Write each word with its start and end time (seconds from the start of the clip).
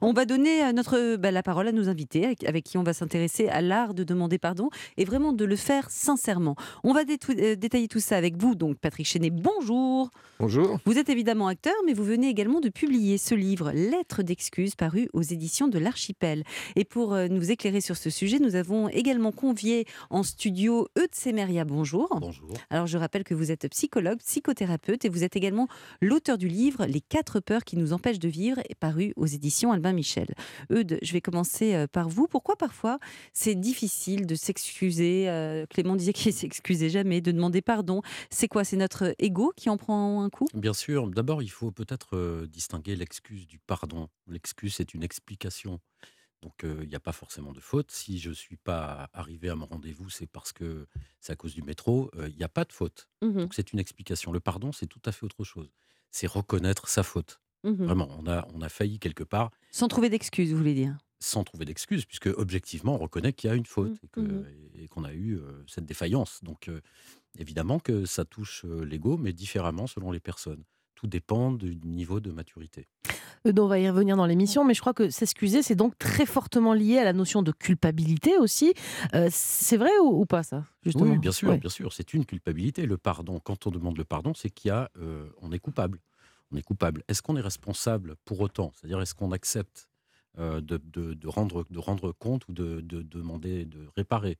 On 0.00 0.12
va 0.12 0.24
donner 0.24 0.64
euh, 0.64 0.72
notre, 0.72 1.16
bah, 1.16 1.30
la 1.30 1.42
parole 1.42 1.68
à 1.68 1.72
nos 1.72 1.88
invités 1.88 2.24
avec, 2.24 2.44
avec 2.44 2.64
qui 2.64 2.78
on 2.78 2.82
va 2.82 2.92
s'intéresser 2.92 3.48
à 3.48 3.60
l'art 3.60 3.94
de 3.94 4.04
demander 4.04 4.38
pardon 4.38 4.70
et 4.96 5.04
vraiment 5.04 5.32
de 5.32 5.44
le 5.44 5.56
faire 5.56 5.90
sincèrement. 5.90 6.56
On 6.84 6.92
va 6.92 7.00
euh, 7.00 7.56
détailler 7.56 7.88
tout 7.88 8.00
ça 8.00 8.16
avec 8.16 8.36
vous, 8.36 8.54
donc 8.54 8.78
Patrick 8.78 9.06
Chenet, 9.06 9.30
bonjour. 9.30 10.10
Bonjour. 10.38 10.78
Vous 10.84 10.98
êtes 10.98 11.08
évidemment 11.08 11.48
acteur, 11.48 11.74
mais 11.84 11.94
vous 11.94 12.04
venez 12.04 12.28
également 12.28 12.60
de 12.60 12.68
publier 12.68 13.18
ce 13.18 13.34
livre, 13.34 13.72
Lettres 13.72 14.22
d'excuses, 14.22 14.76
paru 14.76 15.08
aux 15.12 15.22
éditions 15.22 15.66
de 15.66 15.78
l'Archipel. 15.78 16.44
Et 16.76 16.84
pour 16.84 17.14
euh, 17.14 17.26
nous 17.28 17.50
éclairer 17.50 17.80
sur 17.80 17.96
ce 17.96 18.08
sujet, 18.08 18.38
nous 18.38 18.54
avons 18.54 18.88
également 18.88 19.32
convié 19.32 19.86
en 20.10 20.22
studio 20.22 20.86
Eudes 20.96 21.14
Semeria, 21.14 21.64
bonjour. 21.64 22.16
Bonjour. 22.20 22.52
Alors 22.70 22.86
je 22.86 22.98
rappelle 22.98 23.24
que 23.24 23.34
vous 23.34 23.50
êtes 23.50 23.68
psychologue, 23.68 24.18
psychothérapeute 24.18 25.04
et 25.04 25.08
vous 25.08 25.24
êtes 25.24 25.34
également 25.34 25.66
l'auteur 26.00 26.38
du 26.38 26.48
livre 26.48 26.86
Les 26.86 27.00
quatre 27.00 27.40
peurs 27.40 27.64
qui 27.64 27.76
nous 27.76 27.92
empêchent 27.92 28.20
de 28.20 28.28
vivre, 28.28 28.60
paru 28.78 29.12
aux 29.16 29.26
éditions 29.26 29.72
Albin 29.72 29.87
Michel. 29.92 30.28
Eudes, 30.70 30.98
je 31.02 31.12
vais 31.12 31.20
commencer 31.20 31.74
euh, 31.74 31.86
par 31.86 32.08
vous. 32.08 32.26
Pourquoi 32.26 32.56
parfois 32.56 32.98
c'est 33.32 33.54
difficile 33.54 34.26
de 34.26 34.34
s'excuser 34.34 35.28
euh, 35.28 35.66
Clément 35.66 35.96
disait 35.96 36.12
qu'il 36.12 36.32
s'excusait 36.32 36.90
jamais, 36.90 37.20
de 37.20 37.32
demander 37.32 37.62
pardon. 37.62 38.02
C'est 38.30 38.48
quoi? 38.48 38.64
C'est 38.64 38.76
notre 38.76 39.14
ego 39.18 39.52
qui 39.56 39.70
en 39.70 39.76
prend 39.76 40.22
un 40.22 40.30
coup? 40.30 40.46
Bien 40.54 40.72
sûr, 40.74 41.08
d'abord, 41.08 41.42
il 41.42 41.50
faut 41.50 41.70
peut-être 41.70 42.16
euh, 42.16 42.46
distinguer 42.46 42.96
l'excuse 42.96 43.46
du 43.46 43.58
pardon. 43.58 44.08
L'excuse, 44.28 44.74
c'est 44.74 44.94
une 44.94 45.02
explication. 45.02 45.80
Donc, 46.42 46.62
euh, 46.62 46.78
il 46.84 46.88
n'y 46.88 46.94
a 46.94 47.00
pas 47.00 47.10
forcément 47.12 47.52
de 47.52 47.58
faute. 47.60 47.90
Si 47.90 48.18
je 48.20 48.28
ne 48.28 48.34
suis 48.34 48.56
pas 48.56 49.10
arrivé 49.12 49.48
à 49.48 49.56
mon 49.56 49.66
rendez-vous, 49.66 50.08
c'est 50.08 50.28
parce 50.28 50.52
que 50.52 50.86
c'est 51.20 51.32
à 51.32 51.36
cause 51.36 51.52
du 51.54 51.62
métro. 51.62 52.10
Euh, 52.16 52.28
Il 52.28 52.36
n'y 52.36 52.44
a 52.44 52.48
pas 52.48 52.64
de 52.64 52.72
faute. 52.72 53.08
Mhm, 53.22 53.32
Donc, 53.42 53.54
c'est 53.54 53.72
une 53.72 53.80
explication. 53.80 54.30
Le 54.30 54.38
pardon, 54.38 54.70
c'est 54.70 54.86
tout 54.86 55.00
à 55.04 55.10
fait 55.10 55.24
autre 55.24 55.42
chose. 55.42 55.72
C'est 56.12 56.28
reconnaître 56.28 56.88
sa 56.88 57.02
faute. 57.02 57.40
Mhm. 57.64 57.74
Vraiment, 57.86 58.08
on 58.18 58.26
a, 58.26 58.46
on 58.54 58.60
a 58.62 58.68
failli 58.68 58.98
quelque 58.98 59.24
part 59.24 59.50
Sans 59.70 59.88
trouver 59.88 60.08
d'excuses, 60.08 60.52
vous 60.52 60.58
voulez 60.58 60.74
dire? 60.74 60.96
Sans 61.20 61.42
trouver 61.42 61.64
d'excuse, 61.64 62.04
puisque 62.04 62.28
objectivement, 62.36 62.94
on 62.94 62.98
reconnaît 62.98 63.32
qu'il 63.32 63.50
y 63.50 63.52
a 63.52 63.56
une 63.56 63.66
faute 63.66 63.96
et 64.04 64.08
que- 64.08 64.20
mhm. 64.20 64.44
et 64.74 64.86
qu'on 64.88 65.04
a 65.04 65.12
eu 65.12 65.36
euh, 65.36 65.64
cette 65.66 65.84
défaillance. 65.84 66.40
Donc, 66.44 66.68
euh, 66.68 66.80
évidemment 67.38 67.78
que 67.80 68.04
ça 68.04 68.24
touche 68.24 68.64
euh, 68.64 68.84
l'ego, 68.84 69.16
mais 69.16 69.32
différemment 69.32 69.86
selon 69.86 70.12
les 70.12 70.20
personnes. 70.20 70.62
Tout 70.94 71.06
dépend 71.06 71.52
du 71.52 71.76
niveau 71.84 72.18
de 72.20 72.32
maturité. 72.32 72.88
Eudes, 73.46 73.60
on 73.60 73.68
va 73.68 73.78
y 73.78 73.88
revenir 73.88 74.16
dans 74.16 74.26
l'émission, 74.26 74.64
mais 74.64 74.74
je 74.74 74.80
crois 74.80 74.94
que 74.94 75.10
s'excuser, 75.10 75.62
c'est 75.62 75.76
donc 75.76 75.96
très 75.96 76.26
fortement 76.26 76.72
lié 76.74 76.98
à 76.98 77.04
la 77.04 77.12
notion 77.12 77.42
de 77.42 77.52
culpabilité 77.52 78.36
aussi. 78.36 78.74
Euh, 79.14 79.28
c'est 79.30 79.76
vrai 79.76 79.90
ou, 80.02 80.22
ou 80.22 80.26
pas 80.26 80.42
ça 80.42 80.64
justement? 80.82 81.12
Oui, 81.12 81.18
bien 81.18 81.30
sûr, 81.30 81.50
Ouais. 81.50 81.58
bien 81.58 81.70
sûr. 81.70 81.92
C'est 81.92 82.14
une 82.14 82.26
culpabilité. 82.26 82.84
Le 82.86 82.98
pardon, 82.98 83.38
quand 83.38 83.66
on 83.68 83.70
demande 83.70 83.96
le 83.96 84.04
pardon, 84.04 84.34
c'est 84.34 84.50
qu'il 84.50 84.68
y 84.70 84.72
a, 84.72 84.90
euh, 85.00 85.28
on 85.40 85.52
est 85.52 85.60
coupable. 85.60 86.00
On 86.50 86.56
est 86.56 86.62
coupable. 86.62 87.02
Est-ce 87.08 87.22
qu'on 87.22 87.36
est 87.36 87.42
responsable 87.42 88.16
pour 88.24 88.40
autant? 88.40 88.72
C'est-à-dire, 88.74 89.00
est-ce 89.00 89.14
qu'on 89.14 89.32
accepte 89.32 89.88
euh, 90.38 90.60
de, 90.60 91.28
rendre, 91.28 92.12
compte 92.12 92.48
ou 92.48 92.52
de 92.52 92.80
demander, 92.80 93.64
de 93.66 93.88
réparer? 93.96 94.38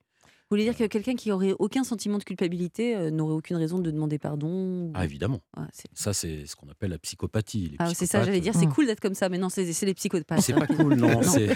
Vous 0.50 0.54
voulez 0.56 0.64
dire 0.64 0.76
que 0.78 0.84
quelqu'un 0.84 1.14
qui 1.14 1.30
aurait 1.30 1.54
aucun 1.58 1.84
sentiment 1.84 2.16
de 2.16 2.24
culpabilité 2.24 2.96
euh, 2.96 3.10
n'aurait 3.10 3.34
aucune 3.34 3.56
raison 3.56 3.78
de 3.80 3.90
demander 3.90 4.18
pardon 4.18 4.90
Ah, 4.94 5.04
évidemment. 5.04 5.40
Ouais, 5.58 5.64
Ça, 5.92 6.14
c'est 6.14 6.46
ce 6.46 6.56
qu'on 6.56 6.70
appelle 6.70 6.88
la 6.90 6.98
psychopathie. 6.98 7.76
Ah, 7.78 7.92
c'est 7.92 8.06
ça, 8.06 8.24
j'allais 8.24 8.40
dire, 8.40 8.54
c'est 8.54 8.64
Mm. 8.66 8.72
cool 8.72 8.86
d'être 8.86 9.00
comme 9.00 9.14
ça, 9.14 9.28
mais 9.28 9.36
non, 9.36 9.50
c'est 9.50 9.64
les 9.84 9.92
psychopathes. 9.94 10.40
C'est 10.40 10.54
pas 10.54 10.66
cool, 10.66 10.94
non. 10.96 11.20
C'est 11.22 11.48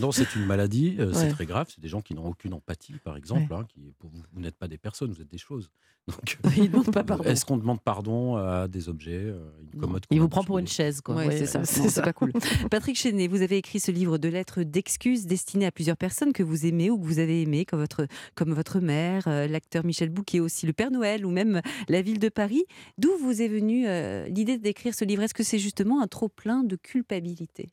non, 0.00 0.12
c'est 0.12 0.36
une 0.36 0.46
maladie, 0.46 0.94
euh, 1.00 1.12
c'est 1.12 1.30
très 1.30 1.46
grave. 1.46 1.66
C'est 1.74 1.80
des 1.80 1.88
gens 1.88 2.02
qui 2.02 2.14
n'ont 2.14 2.26
aucune 2.26 2.54
empathie, 2.54 2.94
par 3.02 3.16
exemple. 3.16 3.52
hein, 3.52 3.64
qui, 3.68 3.92
pour 3.98 4.10
vous, 4.10 4.22
vous 4.32 4.40
n'êtes 4.40 4.56
pas 4.56 4.68
des 4.68 4.78
personnes, 4.78 5.10
vous 5.12 5.20
êtes 5.20 5.30
des 5.30 5.38
choses. 5.38 5.68
Donc, 6.06 6.38
Il 6.56 6.62
ne 6.62 6.68
demande 6.68 6.92
pas 6.92 7.02
pardon. 7.02 7.24
est-ce 7.24 7.44
qu'on 7.44 7.56
demande 7.56 7.80
pardon 7.82 8.36
à 8.36 8.68
des 8.68 8.88
objets, 8.88 9.24
euh, 9.24 9.40
une 9.60 9.80
Non. 9.80 9.86
commode 9.88 10.04
Il 10.12 10.20
vous 10.20 10.26
a 10.26 10.28
prend 10.28 10.44
pour 10.44 10.58
une 10.60 10.68
chaise, 10.68 11.00
quoi. 11.00 11.16
Ouais, 11.16 11.26
Ouais, 11.26 11.36
c'est 11.36 11.46
ça, 11.46 11.64
c'est 11.64 12.00
pas 12.02 12.12
cool. 12.12 12.32
Patrick 12.70 12.96
Chenet, 12.96 13.26
vous 13.26 13.42
avez 13.42 13.56
écrit 13.56 13.80
ce 13.80 13.90
livre 13.90 14.16
de 14.16 14.28
lettres 14.28 14.62
d'excuses 14.62 15.26
destiné 15.26 15.66
à 15.66 15.72
plusieurs 15.72 15.96
personnes 15.96 16.32
que 16.32 16.44
vous 16.44 16.64
aimez 16.64 16.90
ou 16.90 16.98
que 17.00 17.04
vous 17.04 17.18
avez 17.18 17.42
aimées, 17.42 17.64
comme 17.64 17.80
votre, 17.80 18.06
comme 18.36 18.52
votre 18.52 18.80
mère, 18.80 19.26
euh, 19.28 19.48
l'acteur 19.48 19.84
Michel 19.84 20.10
Bouquet 20.10 20.40
aussi, 20.40 20.66
le 20.66 20.72
Père 20.72 20.92
Noël 20.92 21.26
ou 21.26 21.30
même 21.30 21.60
la 21.88 22.02
ville 22.02 22.20
de 22.20 22.28
Paris. 22.28 22.64
D'où 22.98 23.10
vous 23.18 23.42
est 23.42 23.48
venue 23.48 23.88
euh, 23.88 24.26
l'idée 24.28 24.58
d'écrire 24.58 24.94
ce 24.94 25.04
livre? 25.04 25.22
Est-ce 25.22 25.34
que 25.34 25.42
c'est 25.42 25.58
justement 25.58 26.00
un 26.02 26.06
trop 26.06 26.28
plein 26.28 26.62
de 26.62 26.76
culpabilité? 26.76 27.70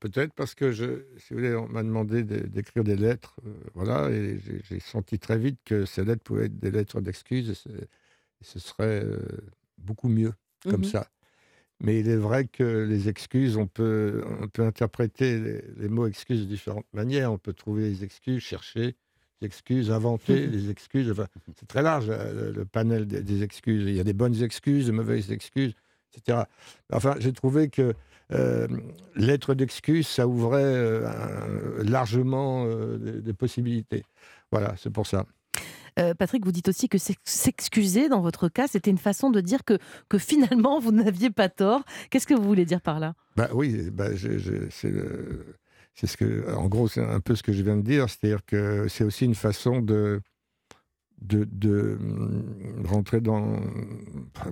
Peut-être 0.00 0.32
parce 0.32 0.54
que, 0.54 0.72
je, 0.72 1.04
si 1.18 1.34
vous 1.34 1.40
voulez, 1.40 1.54
on 1.54 1.68
m'a 1.68 1.82
demandé 1.82 2.24
de- 2.24 2.46
d'écrire 2.46 2.84
des 2.84 2.96
lettres, 2.96 3.36
euh, 3.46 3.52
voilà, 3.74 4.10
et 4.10 4.38
j'ai- 4.64 4.80
senti 4.80 5.18
très 5.18 5.38
vite 5.38 5.60
que 5.64 5.84
ces 5.84 6.04
lettres 6.04 6.22
pouvaient 6.22 6.46
être 6.46 6.58
des 6.58 6.70
lettres 6.70 7.00
d'excuses, 7.02 7.50
et, 7.50 7.54
c'est- 7.54 7.70
et 7.70 8.44
ce 8.44 8.58
serait 8.58 9.04
euh, 9.04 9.18
beaucoup 9.78 10.08
mieux 10.08 10.32
comme 10.68 10.84
Mhm. 10.84 10.84
ça. 10.84 11.10
Mais 11.80 12.00
il 12.00 12.08
est 12.08 12.16
vrai 12.16 12.46
que 12.48 12.84
les 12.88 13.08
excuses, 13.08 13.56
on 13.58 13.66
peut, 13.68 14.24
on 14.40 14.48
peut 14.48 14.64
interpréter 14.64 15.40
les, 15.40 15.62
les 15.78 15.88
mots 15.88 16.06
excuses 16.06 16.42
de 16.42 16.46
différentes 16.46 16.86
manières. 16.94 17.32
On 17.32 17.38
peut 17.38 17.54
trouver 17.54 17.84
les 17.90 18.04
excuses, 18.04 18.42
chercher 18.42 18.96
excuses, 19.42 19.90
inventer 19.90 20.46
les 20.46 20.70
excuses. 20.70 21.10
Enfin, 21.10 21.26
c'est 21.58 21.66
très 21.68 21.82
large 21.82 22.08
le, 22.08 22.52
le 22.52 22.64
panel 22.64 23.06
des, 23.06 23.22
des 23.22 23.42
excuses. 23.42 23.84
Il 23.86 23.94
y 23.94 24.00
a 24.00 24.04
des 24.04 24.12
bonnes 24.12 24.42
excuses, 24.42 24.86
des 24.86 24.92
mauvaises 24.92 25.30
excuses, 25.32 25.74
etc. 26.14 26.42
Enfin, 26.92 27.14
j'ai 27.18 27.32
trouvé 27.32 27.68
que 27.68 27.94
euh, 28.32 28.68
lettre 29.16 29.54
d'excuses, 29.54 30.06
ça 30.06 30.28
ouvrait 30.28 30.62
euh, 30.62 31.08
un- 31.08 31.82
largement 31.84 32.64
euh, 32.66 32.96
des, 32.98 33.20
des 33.22 33.32
possibilités. 33.32 34.04
Voilà, 34.52 34.74
c'est 34.76 34.90
pour 34.90 35.06
ça. 35.06 35.26
Euh, 35.98 36.14
Patrick, 36.14 36.44
vous 36.44 36.52
dites 36.52 36.68
aussi 36.68 36.88
que 36.88 36.98
s'ex- 36.98 37.18
s'excuser, 37.24 38.08
dans 38.08 38.20
votre 38.20 38.48
cas, 38.48 38.68
c'était 38.68 38.90
une 38.92 38.98
façon 38.98 39.30
de 39.30 39.40
dire 39.40 39.64
que, 39.64 39.76
que 40.08 40.18
finalement, 40.18 40.78
vous 40.78 40.92
n'aviez 40.92 41.30
pas 41.30 41.48
tort. 41.48 41.82
Qu'est-ce 42.10 42.28
que 42.28 42.34
vous 42.34 42.44
voulez 42.44 42.64
dire 42.64 42.80
par 42.80 43.00
là? 43.00 43.14
Bah 43.36 43.48
oui, 43.52 43.90
bah 43.90 44.14
je- 44.14 44.38
je- 44.38 44.70
c'est 44.70 44.90
le- 44.90 45.44
c'est 46.00 46.06
ce 46.06 46.16
que, 46.16 46.50
en 46.54 46.66
gros, 46.68 46.88
c'est 46.88 47.04
un 47.04 47.20
peu 47.20 47.34
ce 47.34 47.42
que 47.42 47.52
je 47.52 47.62
viens 47.62 47.76
de 47.76 47.82
dire, 47.82 48.06
c'est-à-dire 48.08 48.44
que 48.46 48.88
c'est 48.88 49.04
aussi 49.04 49.26
une 49.26 49.34
façon 49.34 49.80
de 49.82 50.20
de, 51.20 51.46
de, 51.52 51.98
hum, 52.00 52.86
rentrer 52.86 53.20
dans 53.20 53.60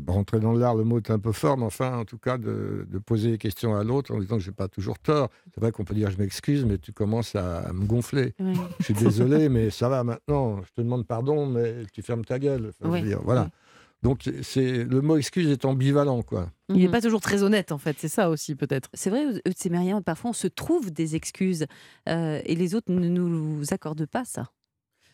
rentrer 0.06 0.38
dans 0.38 0.52
l'art. 0.52 0.74
Le 0.74 0.84
mot 0.84 0.98
est 0.98 1.10
un 1.10 1.18
peu 1.18 1.32
fort, 1.32 1.56
mais 1.56 1.64
enfin, 1.64 1.96
en 1.96 2.04
tout 2.04 2.18
cas, 2.18 2.36
de, 2.36 2.86
de 2.90 2.98
poser 2.98 3.30
des 3.30 3.38
questions 3.38 3.74
à 3.74 3.82
l'autre 3.84 4.14
en 4.14 4.20
disant 4.20 4.36
que 4.36 4.42
j'ai 4.42 4.52
pas 4.52 4.68
toujours 4.68 4.98
tort. 4.98 5.30
C'est 5.54 5.60
vrai 5.62 5.72
qu'on 5.72 5.84
peut 5.84 5.94
dire 5.94 6.10
je 6.10 6.18
m'excuse, 6.18 6.66
mais 6.66 6.76
tu 6.76 6.92
commences 6.92 7.34
à, 7.34 7.60
à 7.60 7.72
me 7.72 7.86
gonfler. 7.86 8.34
Je 8.80 8.84
suis 8.84 8.92
désolé, 8.92 9.48
mais 9.48 9.70
ça 9.70 9.88
va 9.88 10.04
maintenant. 10.04 10.60
Je 10.62 10.70
te 10.74 10.82
demande 10.82 11.06
pardon, 11.06 11.46
mais 11.46 11.84
tu 11.94 12.02
fermes 12.02 12.24
ta 12.26 12.38
gueule. 12.38 12.66
Enfin, 12.68 12.74
je 12.82 12.86
veux 12.88 12.92
Ouais, 12.92 13.02
dire, 13.02 13.20
voilà. 13.24 13.44
ouais. 13.44 13.48
Donc 14.02 14.30
c'est 14.42 14.84
le 14.84 15.00
mot 15.00 15.16
excuse 15.16 15.48
est 15.50 15.64
ambivalent, 15.64 16.22
quoi. 16.22 16.50
Il 16.68 16.76
n'est 16.76 16.84
Mhm. 16.86 16.90
pas 16.92 17.00
toujours 17.00 17.20
très 17.20 17.42
honnête, 17.42 17.72
en 17.72 17.78
fait. 17.78 17.96
C'est 17.98 18.08
ça 18.08 18.30
aussi, 18.30 18.54
peut-être. 18.54 18.88
C'est 18.94 19.10
vrai, 19.10 19.24
Semeria, 19.56 20.00
parfois 20.00 20.30
on 20.30 20.34
se 20.34 20.46
trouve 20.46 20.92
des 20.92 21.16
excuses 21.16 21.66
euh, 22.08 22.40
et 22.44 22.54
les 22.54 22.74
autres 22.74 22.92
ne 22.92 23.08
nous 23.08 23.62
accordent 23.72 24.06
pas 24.06 24.24
ça. 24.24 24.50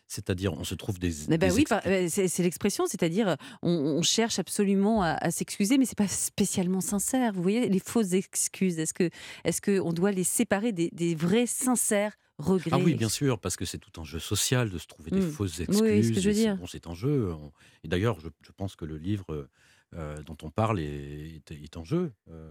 C'est-à-dire, 0.07 0.53
on 0.53 0.65
se 0.65 0.75
trouve 0.75 0.99
des. 0.99 1.25
Eh 1.33 1.39
ben 1.39 1.49
des 1.49 1.55
oui, 1.55 1.65
euh, 1.87 2.09
c'est 2.11 2.43
l'expression, 2.43 2.85
c'est-à-dire 2.87 3.37
on, 3.63 3.71
on 3.71 4.03
cherche 4.03 4.39
absolument 4.39 5.03
à, 5.03 5.13
à 5.13 5.31
s'excuser, 5.31 5.79
mais 5.79 5.87
c'est 5.87 5.97
pas 5.97 6.07
spécialement 6.09 6.83
sincère. 6.83 7.33
Vous 7.33 7.41
voyez, 7.43 7.69
les 7.71 7.79
fausses 7.79 8.13
excuses, 8.13 8.79
est-ce 8.79 8.93
que, 8.93 9.09
est-ce 9.45 9.63
que 9.63 9.81
on 9.81 9.95
doit 9.95 10.13
les 10.13 10.23
séparer 10.25 10.73
des, 10.73 10.91
des 10.93 11.15
vrais 11.15 11.47
sincères 11.47 12.13
regrets 12.39 12.71
Ah 12.73 12.79
oui, 12.79 12.95
bien 12.95 13.09
sûr, 13.09 13.39
parce 13.39 13.57
que 13.57 13.65
c'est 13.65 13.79
tout 13.79 14.01
un 14.01 14.05
jeu 14.05 14.19
social 14.19 14.71
de 14.71 14.79
se 14.79 14.87
trouver 14.87 15.11
des 15.11 15.21
Mm. 15.21 15.31
fausses 15.31 15.59
Oui, 15.59 15.65
excuses. 15.69 16.09
ce 16.09 16.13
que 16.15 16.21
je 16.21 16.29
veux 16.29 16.35
c'est- 16.35 16.41
dire. 16.41 16.57
bon, 16.57 16.67
c'est 16.67 16.87
un 16.87 16.95
jeu. 16.95 17.33
on- 17.33 17.53
Et 17.85 17.89
d'ailleurs, 17.89 18.19
je, 18.21 18.29
je 18.43 18.51
pense 18.57 18.77
que 18.77 18.85
le 18.85 18.97
livre 18.99 19.49
euh, 19.97 20.17
dont 20.27 20.37
on 20.43 20.51
parle 20.51 20.81
est, 20.81 21.41
est- 21.51 21.53
est 21.53 21.77
en 21.77 21.85
jeu. 21.85 22.11
euh, 22.29 22.51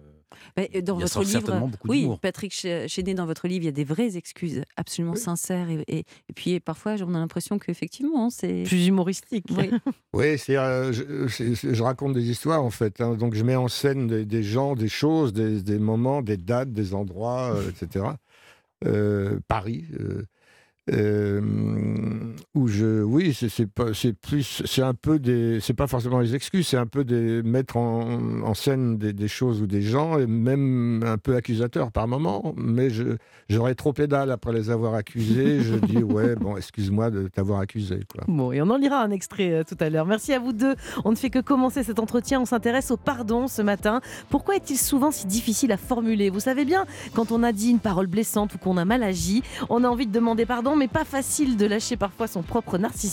Mais, 0.56 0.70
euh, 0.76 0.82
dans 0.82 0.96
il 0.96 1.02
y 1.02 1.04
a 1.04 1.06
votre 1.08 1.20
livre, 1.20 1.32
certainement 1.32 1.68
beaucoup 1.68 1.90
oui. 1.90 2.08
Patrick 2.22 2.54
Ch- 2.54 2.90
Chénet, 2.90 3.16
dans 3.16 3.26
votre 3.26 3.50
livre, 3.50 3.64
il 3.64 3.66
y 3.66 3.68
a 3.68 3.74
des 3.74 3.84
vraies 3.84 4.16
excuses 4.16 4.62
absolument 4.78 5.16
Oui. 5.16 5.20
sincères 5.20 5.70
et, 5.70 5.84
et, 5.90 5.98
et 6.00 6.34
puis 6.34 6.58
parfois 6.62 6.96
on 7.02 7.14
a 7.14 7.20
l'impression 7.20 7.60
qu'effectivement 7.60 8.30
c'est. 8.30 8.64
Plus 8.64 8.88
humoristique. 8.88 9.44
Oui. 9.50 9.72
Oui, 10.14 10.38
c'est, 10.38 10.56
euh, 10.56 10.94
je, 10.94 11.28
c'est- 11.28 11.56
c'est- 11.56 11.76
je 11.76 11.84
raconte 11.84 12.14
des 12.14 12.30
histoires 12.30 12.64
en 12.64 12.70
fait. 12.70 13.02
hein. 13.02 13.16
Donc 13.16 13.34
je 13.34 13.44
mets 13.44 13.58
en 13.58 13.68
scène 13.68 14.08
des, 14.08 14.24
des 14.26 14.44
gens, 14.44 14.76
des 14.76 14.88
choses, 14.88 15.34
des, 15.34 15.62
des 15.62 15.80
moments, 15.80 16.22
des 16.22 16.38
dates, 16.38 16.72
des 16.72 16.94
endroits, 16.94 17.56
euh, 17.58 17.70
etc. 17.72 18.06
Euh, 18.86 19.40
Paris. 19.48 19.86
euh, 20.00 20.24
euh, 20.92 21.42
où 22.56 22.68
je, 22.68 23.03
oui, 23.24 23.34
c'est, 23.34 24.14
plus, 24.14 24.64
c'est 24.66 24.82
un 24.82 24.94
peu 24.94 25.18
des, 25.20 25.60
c'est 25.62 25.74
pas 25.74 25.88
forcément 25.88 26.20
les 26.20 26.36
excuses, 26.36 26.68
c'est 26.68 26.78
un 26.78 26.88
peu 26.88 27.04
des 27.04 27.42
mettre 27.44 27.78
en, 27.78 28.42
en 28.44 28.54
scène 28.54 28.98
des, 28.98 29.14
des 29.14 29.28
choses 29.28 29.62
ou 29.62 29.68
des 29.68 29.82
gens, 29.82 30.20
et 30.20 30.28
même 30.28 31.04
un 31.06 31.18
peu 31.18 31.36
accusateur 31.36 31.92
par 31.92 32.08
moment. 32.08 32.54
Mais 32.58 32.90
j'aurais 33.50 33.76
trop 33.76 33.94
pédale 33.94 34.32
après 34.32 34.52
les 34.52 34.70
avoir 34.70 34.96
accusés. 34.96 35.60
je 35.62 35.76
dis 35.76 36.04
ouais, 36.04 36.36
bon, 36.36 36.58
excuse-moi 36.58 37.12
de 37.12 37.28
t'avoir 37.28 37.60
accusé, 37.60 38.00
quoi. 38.12 38.24
Bon, 38.28 38.52
et 38.52 38.62
on 38.62 38.70
en 38.70 38.78
lira 38.78 39.02
un 39.02 39.12
extrait 39.12 39.52
euh, 39.52 39.64
tout 39.64 39.78
à 39.80 39.90
l'heure. 39.90 40.06
Merci 40.06 40.34
à 40.34 40.40
vous 40.40 40.54
deux. 40.54 40.76
On 41.06 41.12
ne 41.12 41.16
fait 41.16 41.30
que 41.30 41.40
commencer 41.40 41.84
cet 41.84 42.00
entretien. 42.00 42.42
On 42.42 42.46
s'intéresse 42.46 42.92
au 42.92 42.98
pardon 42.98 43.48
ce 43.48 43.62
matin. 43.62 44.02
Pourquoi 44.30 44.56
est-il 44.56 44.78
souvent 44.78 45.12
si 45.12 45.28
difficile 45.28 45.72
à 45.72 45.78
formuler? 45.78 46.30
Vous 46.30 46.42
savez 46.42 46.66
bien, 46.66 46.86
quand 47.14 47.32
on 47.32 47.44
a 47.44 47.52
dit 47.54 47.70
une 47.70 47.80
parole 47.80 48.08
blessante 48.08 48.56
ou 48.56 48.58
qu'on 48.58 48.78
a 48.78 48.86
mal 48.86 49.04
agi, 49.04 49.44
on 49.70 49.84
a 49.84 49.88
envie 49.88 50.08
de 50.08 50.12
demander 50.12 50.46
pardon, 50.46 50.76
mais 50.76 50.88
pas 50.88 51.06
facile 51.06 51.56
de 51.56 51.66
lâcher 51.66 51.96
parfois 51.96 52.28
son 52.28 52.42
propre 52.42 52.78
narcissisme. 52.78 53.13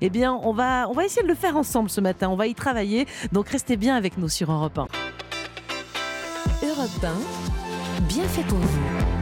Eh 0.00 0.10
bien, 0.10 0.32
on 0.42 0.52
va, 0.52 0.88
on 0.88 0.92
va 0.92 1.04
essayer 1.04 1.22
de 1.22 1.28
le 1.28 1.34
faire 1.34 1.56
ensemble 1.56 1.90
ce 1.90 2.00
matin. 2.00 2.28
On 2.28 2.36
va 2.36 2.46
y 2.46 2.54
travailler. 2.54 3.06
Donc 3.32 3.48
restez 3.48 3.76
bien 3.76 3.96
avec 3.96 4.18
nous 4.18 4.28
sur 4.28 4.50
Europe 4.50 4.78
1. 4.78 4.86
Europe 6.66 7.06
bien 8.08 8.24
fait 8.24 8.42
pour 8.42 8.58
vous. 8.58 9.13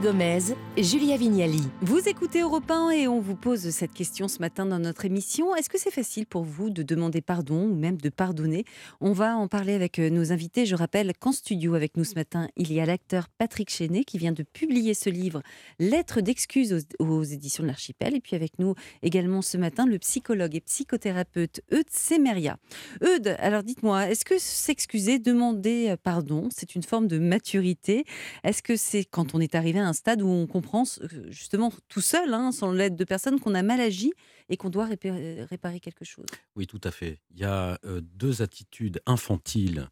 Gomez, 0.00 0.54
Julia 0.76 1.16
Vignali. 1.16 1.62
Vous 1.80 2.08
écoutez 2.08 2.40
Europe 2.40 2.70
1 2.70 2.90
et 2.90 3.08
on 3.08 3.20
vous 3.20 3.34
pose 3.34 3.70
cette 3.70 3.92
question 3.92 4.28
ce 4.28 4.38
matin 4.38 4.64
dans 4.64 4.78
notre 4.78 5.04
émission. 5.04 5.56
Est-ce 5.56 5.68
que 5.68 5.78
c'est 5.78 5.90
facile 5.90 6.24
pour 6.24 6.44
vous 6.44 6.70
de 6.70 6.84
demander 6.84 7.20
pardon 7.20 7.64
ou 7.64 7.74
même 7.74 7.96
de 7.96 8.08
pardonner? 8.08 8.64
On 9.00 9.12
va 9.12 9.36
en 9.36 9.48
parler 9.48 9.74
avec 9.74 9.98
euh, 9.98 10.08
nos 10.08 10.30
invités. 10.30 10.66
Je 10.66 10.76
rappelle 10.76 11.12
qu'en 11.18 11.32
studio 11.32 11.74
avec 11.74 11.96
nous 11.96 12.04
ce 12.04 12.14
matin, 12.14 12.48
il 12.56 12.72
y 12.72 12.80
a 12.80 12.86
l'acteur 12.86 13.28
Patrick 13.28 13.70
Chenet 13.70 14.04
qui 14.04 14.18
vient 14.18 14.30
de 14.30 14.44
publier 14.44 14.94
ce 14.94 15.10
livre 15.10 15.42
Lettres 15.80 16.20
d'excuses 16.20 16.86
aux, 17.00 17.04
aux 17.04 17.24
éditions 17.24 17.64
de 17.64 17.68
l'Archipel. 17.68 18.14
Et 18.14 18.20
puis 18.20 18.36
avec 18.36 18.58
nous 18.60 18.74
également 19.02 19.42
ce 19.42 19.56
matin, 19.56 19.84
le 19.84 19.98
psychologue 19.98 20.54
et 20.54 20.60
psychothérapeute 20.60 21.60
Eudes 21.72 21.90
Semeria. 21.90 22.56
Eudes, 23.02 23.36
alors 23.40 23.64
dites-moi, 23.64 24.10
est-ce 24.10 24.24
que 24.24 24.38
s'excuser, 24.38 25.18
demander 25.18 25.88
euh, 25.88 25.96
pardon, 26.00 26.48
c'est 26.54 26.76
une 26.76 26.84
forme 26.84 27.08
de 27.08 27.18
maturité? 27.18 28.04
Est-ce 28.44 28.62
que 28.62 28.76
c'est 28.76 29.04
quand 29.04 29.34
on 29.34 29.40
est 29.40 29.56
arrivé 29.56 29.80
à 29.80 29.87
un 29.88 29.92
stade 29.92 30.22
où 30.22 30.28
on 30.28 30.46
comprend 30.46 30.84
euh, 31.00 31.08
justement 31.30 31.72
tout 31.88 32.00
seul, 32.00 32.32
hein, 32.34 32.52
sans 32.52 32.72
l'aide 32.72 32.96
de 32.96 33.04
personnes, 33.04 33.40
qu'on 33.40 33.54
a 33.54 33.62
mal 33.62 33.80
agi 33.80 34.12
et 34.48 34.56
qu'on 34.56 34.70
doit 34.70 34.86
répé- 34.86 35.44
réparer 35.44 35.80
quelque 35.80 36.04
chose 36.04 36.26
Oui, 36.56 36.66
tout 36.66 36.80
à 36.84 36.90
fait. 36.90 37.18
Il 37.30 37.40
y 37.40 37.44
a 37.44 37.78
euh, 37.84 38.00
deux 38.00 38.42
attitudes 38.42 39.00
infantiles 39.06 39.88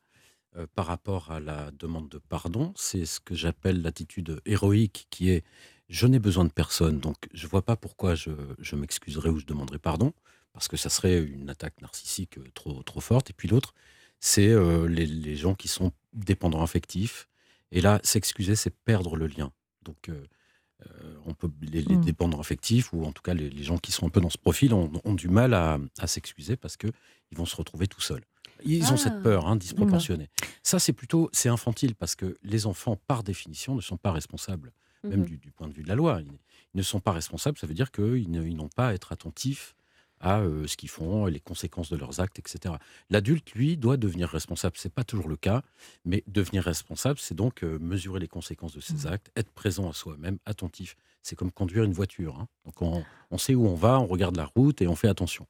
euh, 0.56 0.66
par 0.74 0.86
rapport 0.86 1.30
à 1.30 1.40
la 1.40 1.70
demande 1.72 2.08
de 2.08 2.18
pardon. 2.18 2.72
C'est 2.76 3.04
ce 3.04 3.20
que 3.20 3.34
j'appelle 3.34 3.82
l'attitude 3.82 4.40
héroïque 4.46 5.06
qui 5.10 5.30
est 5.30 5.44
je 5.88 6.06
n'ai 6.06 6.18
besoin 6.18 6.44
de 6.44 6.52
personne, 6.52 6.98
donc 6.98 7.14
je 7.32 7.46
ne 7.46 7.50
vois 7.50 7.62
pas 7.62 7.76
pourquoi 7.76 8.16
je, 8.16 8.30
je 8.58 8.74
m'excuserai 8.74 9.28
ou 9.28 9.38
je 9.38 9.46
demanderai 9.46 9.78
pardon, 9.78 10.12
parce 10.52 10.66
que 10.66 10.76
ça 10.76 10.88
serait 10.88 11.22
une 11.22 11.48
attaque 11.48 11.80
narcissique 11.80 12.38
euh, 12.38 12.50
trop, 12.54 13.00
forte. 13.00 13.30
Et 13.30 13.32
puis 13.32 13.48
l'autre, 13.48 13.72
c'est 14.18 14.48
euh, 14.48 14.88
les 14.88 15.36
gens 15.36 15.54
qui 15.54 15.68
sont 15.68 15.92
dépendants 16.12 16.62
affectifs. 16.62 17.28
Et 17.72 17.80
là, 17.80 18.00
s'excuser, 18.02 18.56
c'est 18.56 18.74
perdre 18.74 19.16
le 19.16 19.26
lien. 19.26 19.52
Donc, 19.86 20.08
euh, 20.08 20.24
euh, 20.86 21.14
on 21.24 21.32
peut, 21.32 21.50
les, 21.62 21.80
les 21.82 21.96
Mm. 21.96 22.04
dépendants 22.04 22.40
affectifs, 22.40 22.92
ou 22.92 23.04
en 23.04 23.12
tout 23.12 23.22
cas 23.22 23.32
les, 23.34 23.48
les 23.48 23.62
gens 23.62 23.78
qui 23.78 23.92
sont 23.92 24.06
un 24.06 24.10
peu 24.10 24.20
dans 24.20 24.28
ce 24.30 24.36
profil, 24.38 24.74
ont, 24.74 24.90
ont 25.04 25.14
du 25.14 25.28
mal 25.28 25.54
à, 25.54 25.78
à 25.98 26.06
s'excuser 26.06 26.56
parce 26.56 26.76
qu'ils 26.76 26.92
vont 27.32 27.46
se 27.46 27.56
retrouver 27.56 27.86
tout 27.86 28.00
seuls. 28.02 28.24
Ils 28.64 28.90
ont 28.92 28.94
Ah. 28.94 29.04
cette 29.06 29.22
peur 29.22 29.46
hein, 29.46 29.56
disproportionnée. 29.56 30.28
Ça, 30.62 30.78
c'est 30.78 30.92
plutôt 30.92 31.28
c'est 31.32 31.48
infantile 31.48 31.94
parce 31.94 32.14
que 32.14 32.36
les 32.42 32.66
enfants, 32.66 32.96
par 33.06 33.22
définition, 33.22 33.74
ne 33.74 33.80
sont 33.80 33.96
pas 33.96 34.12
responsables, 34.12 34.72
même 35.04 35.20
Mhm. 35.20 35.26
du, 35.26 35.38
du 35.38 35.50
point 35.52 35.68
de 35.68 35.72
vue 35.74 35.82
de 35.82 35.88
la 35.88 35.94
loi. 35.94 36.20
Ils, 36.22 36.28
ils 36.74 36.78
ne 36.78 36.82
sont 36.82 37.00
pas 37.00 37.12
responsables, 37.12 37.56
ça 37.58 37.66
veut 37.66 37.74
dire 37.74 37.90
qu'ils 37.90 38.30
n'ont 38.30 38.68
pas 38.68 38.88
à 38.88 38.92
être 38.94 39.12
attentifs 39.12 39.74
à 40.20 40.40
euh, 40.40 40.66
ce 40.66 40.76
qu'ils 40.76 40.88
font, 40.88 41.26
les 41.26 41.40
conséquences 41.40 41.90
de 41.90 41.96
leurs 41.96 42.20
actes, 42.20 42.38
etc. 42.38 42.74
L'adulte, 43.10 43.52
lui, 43.52 43.76
doit 43.76 43.96
devenir 43.96 44.28
responsable. 44.28 44.76
C'est 44.78 44.92
pas 44.92 45.04
toujours 45.04 45.28
le 45.28 45.36
cas, 45.36 45.62
mais 46.04 46.22
devenir 46.26 46.62
responsable, 46.64 47.18
c'est 47.18 47.34
donc 47.34 47.62
euh, 47.62 47.78
mesurer 47.78 48.20
les 48.20 48.28
conséquences 48.28 48.74
de 48.74 48.80
ses 48.80 49.06
actes, 49.06 49.30
être 49.36 49.50
présent 49.50 49.88
à 49.90 49.92
soi-même, 49.92 50.38
attentif. 50.46 50.96
C'est 51.22 51.36
comme 51.36 51.50
conduire 51.52 51.84
une 51.84 51.92
voiture. 51.92 52.38
hein. 52.40 52.48
Donc 52.64 52.80
on, 52.82 53.04
on 53.30 53.38
sait 53.38 53.54
où 53.54 53.66
on 53.66 53.74
va, 53.74 53.98
on 54.00 54.06
regarde 54.06 54.36
la 54.36 54.46
route 54.56 54.80
et 54.82 54.86
on 54.88 54.94
fait 54.96 55.08
attention. 55.08 55.46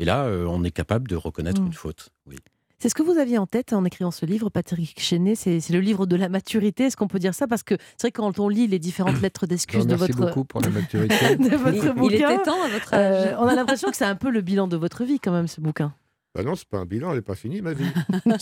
Et 0.00 0.04
là, 0.04 0.24
euh, 0.24 0.44
on 0.46 0.64
est 0.64 0.70
capable 0.70 1.08
de 1.08 1.16
reconnaître 1.16 1.60
Mm. 1.60 1.66
une 1.66 1.72
faute. 1.72 2.10
Oui. 2.26 2.36
C'est 2.80 2.88
ce 2.88 2.94
que 2.94 3.02
vous 3.02 3.18
aviez 3.18 3.38
en 3.38 3.46
tête 3.46 3.72
en 3.72 3.84
écrivant 3.84 4.12
ce 4.12 4.24
livre, 4.24 4.50
Patrick 4.50 5.00
Chenet. 5.00 5.34
C'est 5.34 5.58
le 5.70 5.80
livre 5.80 6.06
de 6.06 6.14
la 6.14 6.28
maturité. 6.28 6.84
Est-ce 6.84 6.96
qu'on 6.96 7.08
peut 7.08 7.18
dire 7.18 7.34
ça? 7.34 7.48
Parce 7.48 7.64
que 7.64 7.74
c'est 7.96 8.02
vrai 8.06 8.12
que 8.12 8.20
quand 8.20 8.38
on 8.38 8.48
lit 8.48 8.68
les 8.68 8.78
différentes 8.78 9.20
lettres 9.22 9.46
d'excuses 9.46 9.86
de 9.86 9.96
votre, 9.96 10.16
beaucoup 10.16 10.44
pour 10.44 10.60
la 10.60 10.70
maturité. 10.70 11.36
de 11.36 11.56
votre 11.56 11.76
Il, 11.76 11.84
il 11.86 11.92
bouquin, 11.92 12.30
était 12.30 12.42
temps 12.44 12.62
à 12.62 12.68
votre 12.68 12.94
euh, 12.94 13.30
âge. 13.32 13.36
on 13.40 13.46
a 13.46 13.54
l'impression 13.56 13.90
que 13.90 13.96
c'est 13.96 14.04
un 14.04 14.14
peu 14.14 14.30
le 14.30 14.42
bilan 14.42 14.68
de 14.68 14.76
votre 14.76 15.02
vie, 15.04 15.18
quand 15.18 15.32
même, 15.32 15.48
ce 15.48 15.60
bouquin. 15.60 15.92
bah 16.36 16.44
non, 16.44 16.54
c'est 16.54 16.68
pas 16.68 16.78
un 16.78 16.84
bilan, 16.84 17.10
elle 17.10 17.16
n'est 17.16 17.22
pas 17.22 17.34
finie, 17.34 17.62
ma 17.62 17.72
vie. 17.72 17.84
Non, 18.26 18.36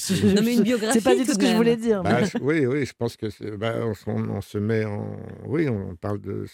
mais 0.44 0.54
une 0.56 0.62
biographie. 0.64 0.98
C'est 1.00 1.04
pas 1.04 1.14
du 1.14 1.20
tout 1.22 1.28
tout 1.28 1.32
ce 1.32 1.38
que 1.38 1.46
je 1.46 1.56
voulais 1.56 1.76
dire. 1.78 2.02
Bah, 2.02 2.18
oui, 2.42 2.66
oui, 2.66 2.84
je 2.84 2.92
pense 2.92 3.16
que 3.16 3.30
c'est- 3.30 3.56
bah, 3.56 3.72
on, 3.84 3.94
se- 3.94 4.10
on 4.10 4.40
se 4.42 4.58
met 4.58 4.84
en. 4.84 5.16
Oui, 5.46 5.66
on 5.68 5.96
parle 5.96 6.20
de. 6.20 6.44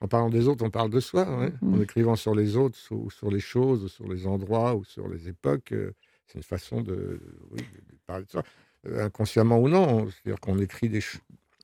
En 0.00 0.06
parlant 0.06 0.28
des 0.30 0.46
autres, 0.46 0.64
on 0.64 0.70
parle 0.70 0.90
de 0.90 1.00
soi. 1.00 1.22
ouais. 1.40 1.52
Mm. 1.60 1.74
En 1.74 1.80
écrivant 1.82 2.14
sur 2.16 2.34
les 2.36 2.56
autres, 2.56 2.76
sur, 2.76 2.98
ou 3.00 3.10
sur 3.10 3.30
les 3.32 3.40
choses, 3.40 3.82
ou 3.82 3.88
sur 3.88 4.06
les 4.06 4.26
endroits, 4.28 4.76
ou 4.76 4.84
sur 4.84 5.08
les 5.08 5.28
époques, 5.28 5.72
euh, 5.72 5.90
c'est 6.26 6.38
une 6.38 6.42
façon 6.42 6.80
de, 6.82 7.20
oui, 7.50 7.58
de- 7.60 7.92
de 7.92 7.98
parler 8.06 8.24
de 8.24 8.30
soi. 8.30 8.42
Euh, 8.86 9.04
inconsciemment 9.06 9.58
ou 9.58 9.68
non, 9.68 10.06
c'est-à-dire 10.08 10.40
qu'on 10.40 10.58
écrit 10.58 10.88
des 10.88 11.00
choses. 11.00 11.20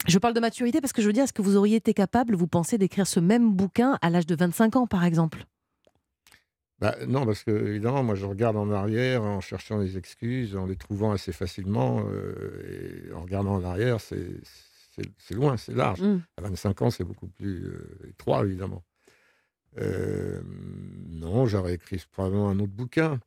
Je 0.08 0.18
parle 0.18 0.34
de 0.34 0.40
maturité 0.40 0.80
parce 0.80 0.92
que 0.92 1.00
je 1.02 1.06
veux 1.06 1.12
dire, 1.12 1.24
est-ce 1.24 1.32
que 1.32 1.42
vous 1.42 1.56
auriez 1.56 1.76
été 1.76 1.94
capable, 1.94 2.34
vous 2.34 2.48
pensez, 2.48 2.78
d'écrire 2.78 3.06
ce 3.06 3.20
même 3.20 3.52
bouquin 3.52 3.98
à 4.02 4.10
l'âge 4.10 4.26
de 4.26 4.34
25 4.34 4.76
ans, 4.76 4.86
par 4.88 5.04
exemple? 5.04 5.44
Bah, 6.80 6.96
non, 7.06 7.24
parce 7.24 7.44
que 7.44 7.52
évidemment, 7.52 8.02
moi, 8.02 8.16
je 8.16 8.26
regarde 8.26 8.56
en 8.56 8.68
arrière 8.72 9.22
en 9.22 9.40
cherchant 9.40 9.78
des 9.78 9.96
excuses, 9.98 10.56
en 10.56 10.66
les 10.66 10.74
trouvant 10.74 11.12
assez 11.12 11.30
facilement, 11.30 12.04
euh, 12.08 13.06
et 13.08 13.12
en 13.12 13.20
regardant 13.22 13.54
en 13.54 13.64
arrière, 13.64 14.00
c'est 14.00 14.40
loin, 15.30 15.56
c'est 15.56 15.74
large. 15.74 16.00
Mm. 16.02 16.20
À 16.38 16.42
25 16.42 16.82
ans, 16.82 16.90
c'est 16.90 17.04
beaucoup 17.04 17.28
plus 17.28 17.66
euh, 17.66 18.08
étroit, 18.10 18.44
évidemment. 18.44 18.82
Euh, 19.78 20.42
non, 21.08 21.46
j'aurais 21.46 21.74
écrit 21.74 22.02
probablement 22.10 22.48
un 22.50 22.58
autre 22.58 22.72
bouquin. 22.72 23.20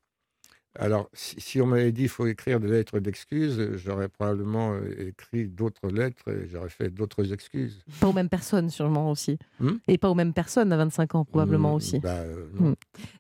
Alors, 0.78 1.10
si, 1.14 1.36
si 1.40 1.62
on 1.62 1.66
m'avait 1.68 1.92
dit 1.92 2.02
qu'il 2.02 2.10
faut 2.10 2.28
écrire 2.28 2.60
des 2.60 2.68
lettres 2.68 3.00
d'excuses, 3.00 3.72
j'aurais 3.76 4.10
probablement 4.10 4.74
euh, 4.74 5.08
écrit 5.10 5.48
d'autres 5.48 5.88
lettres 5.90 6.30
et 6.30 6.48
j'aurais 6.52 6.70
fait 6.70 6.90
d'autres 6.90 7.32
excuses. 7.34 7.82
Pas 8.00 8.08
aux 8.08 8.14
mêmes 8.14 8.30
personnes, 8.30 8.70
sûrement 8.70 9.10
aussi. 9.12 9.38
Hmm? 9.60 9.74
Et 9.88 9.98
pas 9.98 10.10
aux 10.10 10.16
mêmes 10.16 10.34
personnes 10.34 10.74
à 10.74 10.78
25 10.78 11.16
ans, 11.16 11.26
probablement 11.26 11.72
Hmm, 11.74 11.76
aussi. 11.76 12.00
bah, 12.00 12.10
euh. 12.20 12.46
Hmm. 12.60 12.74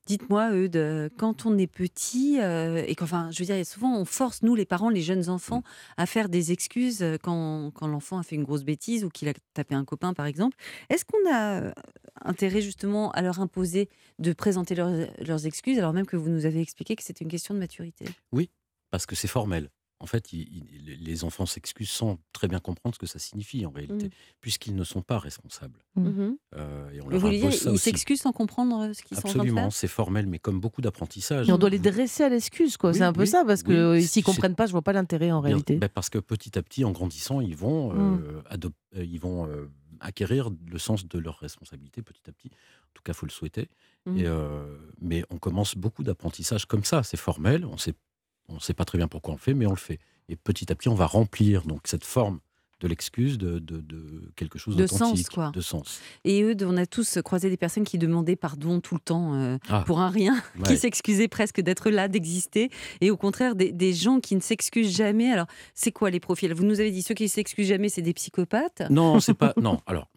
Dites-moi, 0.05 0.51
Eudes, 0.53 1.11
quand 1.17 1.45
on 1.45 1.57
est 1.57 1.67
petit, 1.67 2.39
euh, 2.41 2.83
et 2.85 2.95
qu'enfin, 2.95 3.29
je 3.31 3.39
veux 3.41 3.45
dire, 3.45 3.65
souvent 3.65 3.97
on 3.97 4.05
force, 4.05 4.43
nous 4.43 4.55
les 4.55 4.65
parents, 4.65 4.89
les 4.89 5.01
jeunes 5.01 5.29
enfants, 5.29 5.63
à 5.97 6.05
faire 6.05 6.29
des 6.29 6.51
excuses 6.51 7.03
quand, 7.23 7.71
quand 7.73 7.87
l'enfant 7.87 8.17
a 8.19 8.23
fait 8.23 8.35
une 8.35 8.43
grosse 8.43 8.63
bêtise 8.63 9.03
ou 9.03 9.09
qu'il 9.09 9.29
a 9.29 9.33
tapé 9.53 9.75
un 9.75 9.85
copain, 9.85 10.13
par 10.13 10.25
exemple. 10.25 10.57
Est-ce 10.89 11.05
qu'on 11.05 11.31
a 11.33 11.73
intérêt 12.23 12.61
justement 12.61 13.11
à 13.11 13.21
leur 13.21 13.39
imposer 13.39 13.89
de 14.19 14.33
présenter 14.33 14.75
leurs, 14.75 14.91
leurs 15.25 15.45
excuses, 15.45 15.77
alors 15.77 15.93
même 15.93 16.05
que 16.05 16.15
vous 16.15 16.29
nous 16.29 16.45
avez 16.45 16.61
expliqué 16.61 16.95
que 16.95 17.03
c'était 17.03 17.23
une 17.25 17.31
question 17.31 17.53
de 17.53 17.59
maturité 17.59 18.05
parce 18.91 19.05
que 19.05 19.15
c'est 19.15 19.27
formel. 19.27 19.69
En 20.01 20.07
fait, 20.07 20.33
il- 20.33 20.47
il- 20.87 21.03
les 21.05 21.23
enfants 21.23 21.45
s'excusent 21.45 21.89
sans 21.89 22.17
très 22.33 22.47
bien 22.49 22.59
comprendre 22.59 22.93
ce 22.95 22.99
que 22.99 23.05
ça 23.07 23.17
signifie 23.17 23.65
en 23.65 23.71
réalité, 23.71 24.07
Mm. 24.07 24.11
puisqu'ils 24.41 24.75
ne 24.75 24.83
sont 24.83 25.01
pas 25.01 25.17
responsables. 25.19 25.79
Mhm. 25.95 26.37
Euh, 26.55 26.89
et 26.91 27.01
on 27.01 27.05
Mais 27.05 27.11
leur 27.11 27.19
vous 27.21 27.27
voulez 27.27 27.39
dire, 27.39 27.71
ils 27.71 27.79
s'excusent 27.79 28.21
sans 28.21 28.33
comprendre 28.33 28.81
euh, 28.89 28.93
ce 28.93 29.01
qu'ils 29.03 29.17
sont 29.17 29.27
en 29.27 29.29
train 29.29 29.33
de 29.39 29.39
Absolument, 29.49 29.71
c'est 29.71 29.87
formel, 29.87 30.27
mais 30.27 30.37
comme 30.37 30.59
beaucoup 30.59 30.81
d'apprentissage. 30.81 31.49
Et 31.49 31.51
on 31.53 31.57
doit 31.57 31.69
les 31.69 31.79
dresser 31.79 32.23
à 32.23 32.29
l'excuse, 32.29 32.75
quoi. 32.75 32.91
Oui, 32.91 32.97
c'est 32.97 33.03
un 33.03 33.13
peu 33.13 33.21
oui, 33.21 33.27
ça, 33.27 33.43
parce 33.47 33.63
que 33.63 33.69
oui. 33.71 33.75
euh, 33.77 33.99
s'ils 34.01 34.09
C'est- 34.09 34.21
comprennent 34.21 34.55
pas, 34.55 34.65
je 34.67 34.71
vois 34.73 34.81
pas 34.81 34.93
l'intérêt 34.93 35.31
en 35.31 35.39
Bien- 35.39 35.47
réalité. 35.49 35.77
ben, 35.77 35.89
parce 35.89 36.09
que 36.09 36.19
petit 36.19 36.57
à 36.57 36.61
petit, 36.61 36.83
en 36.83 36.91
grandissant, 36.91 37.39
ils 37.39 37.55
vont, 37.55 37.91
euh, 37.91 37.95
Mm. 37.95 38.43
adop- 38.51 38.73
euh, 38.97 39.03
ils 39.05 39.19
vont 39.19 39.47
euh, 39.47 39.67
acquérir 39.99 40.49
le 40.67 40.77
sens 40.77 41.07
de 41.07 41.19
leurs 41.19 41.39
responsabilités 41.39 42.01
petit 42.01 42.21
à 42.27 42.31
petit. 42.31 42.49
En 42.49 42.93
tout 42.93 43.03
cas, 43.03 43.13
il 43.13 43.15
faut 43.15 43.25
le 43.25 43.31
souhaiter. 43.31 43.69
Et, 44.07 44.27
euh, 44.27 44.77
mais 45.01 45.23
on 45.31 45.37
commence 45.37 45.75
beaucoup 45.75 46.03
d'apprentissage 46.03 46.65
comme 46.65 46.83
ça. 46.83 47.01
C'est 47.01 47.17
formel. 47.17 47.65
On 47.65 47.77
sait, 47.77 47.93
on 48.49 48.59
sait 48.59 48.75
pas 48.75 48.85
très 48.85 48.97
bien 48.97 49.07
pourquoi 49.07 49.33
on 49.33 49.37
le 49.37 49.41
fait, 49.41 49.55
mais 49.55 49.65
on 49.65 49.71
le 49.71 49.75
fait. 49.77 49.99
Et 50.29 50.35
petit 50.35 50.71
à 50.71 50.75
petit, 50.75 50.89
on 50.89 50.95
va 50.95 51.07
remplir 51.07 51.63
donc 51.63 51.81
cette 51.85 52.03
forme 52.03 52.39
de 52.81 52.87
l'excuse 52.87 53.37
de, 53.37 53.59
de, 53.59 53.79
de 53.79 54.31
quelque 54.35 54.59
chose 54.59 54.75
De 54.75 54.85
sens, 54.85 55.29
quoi. 55.29 55.51
de 55.53 55.61
sens. 55.61 56.01
Et 56.25 56.41
Eudes, 56.41 56.63
on 56.63 56.75
a 56.77 56.85
tous 56.85 57.19
croisé 57.23 57.49
des 57.49 57.57
personnes 57.57 57.85
qui 57.85 57.97
demandaient 57.97 58.35
pardon 58.35 58.81
tout 58.81 58.95
le 58.95 58.99
temps 58.99 59.33
euh, 59.33 59.57
Ah, 59.69 59.83
pour 59.85 60.01
un 60.01 60.09
rien, 60.09 60.35
qui 60.65 60.77
s'excusaient 60.77 61.27
presque 61.29 61.61
d'être 61.61 61.89
là, 61.89 62.07
d'exister, 62.07 62.69
et 63.01 63.11
au 63.11 63.17
contraire 63.17 63.55
des, 63.55 63.71
des 63.71 63.93
gens 63.93 64.19
qui 64.19 64.35
ne 64.35 64.41
s'excusent 64.41 64.95
jamais. 64.95 65.31
Alors, 65.31 65.47
c'est 65.73 65.91
quoi 65.91 66.09
les 66.09 66.19
profils? 66.19 66.53
Vous 66.53 66.65
nous 66.65 66.79
avez 66.79 66.91
dit 66.91 67.01
ceux 67.01 67.13
qui 67.15 67.29
s'excusent 67.29 67.67
jamais, 67.67 67.89
c'est 67.89 68.01
des 68.01 68.13
psychopathes? 68.13 68.83
Non, 68.89 69.19
c'est 69.19 69.33
pas. 69.33 69.53
Non, 69.61 69.79
alors, 69.87 70.07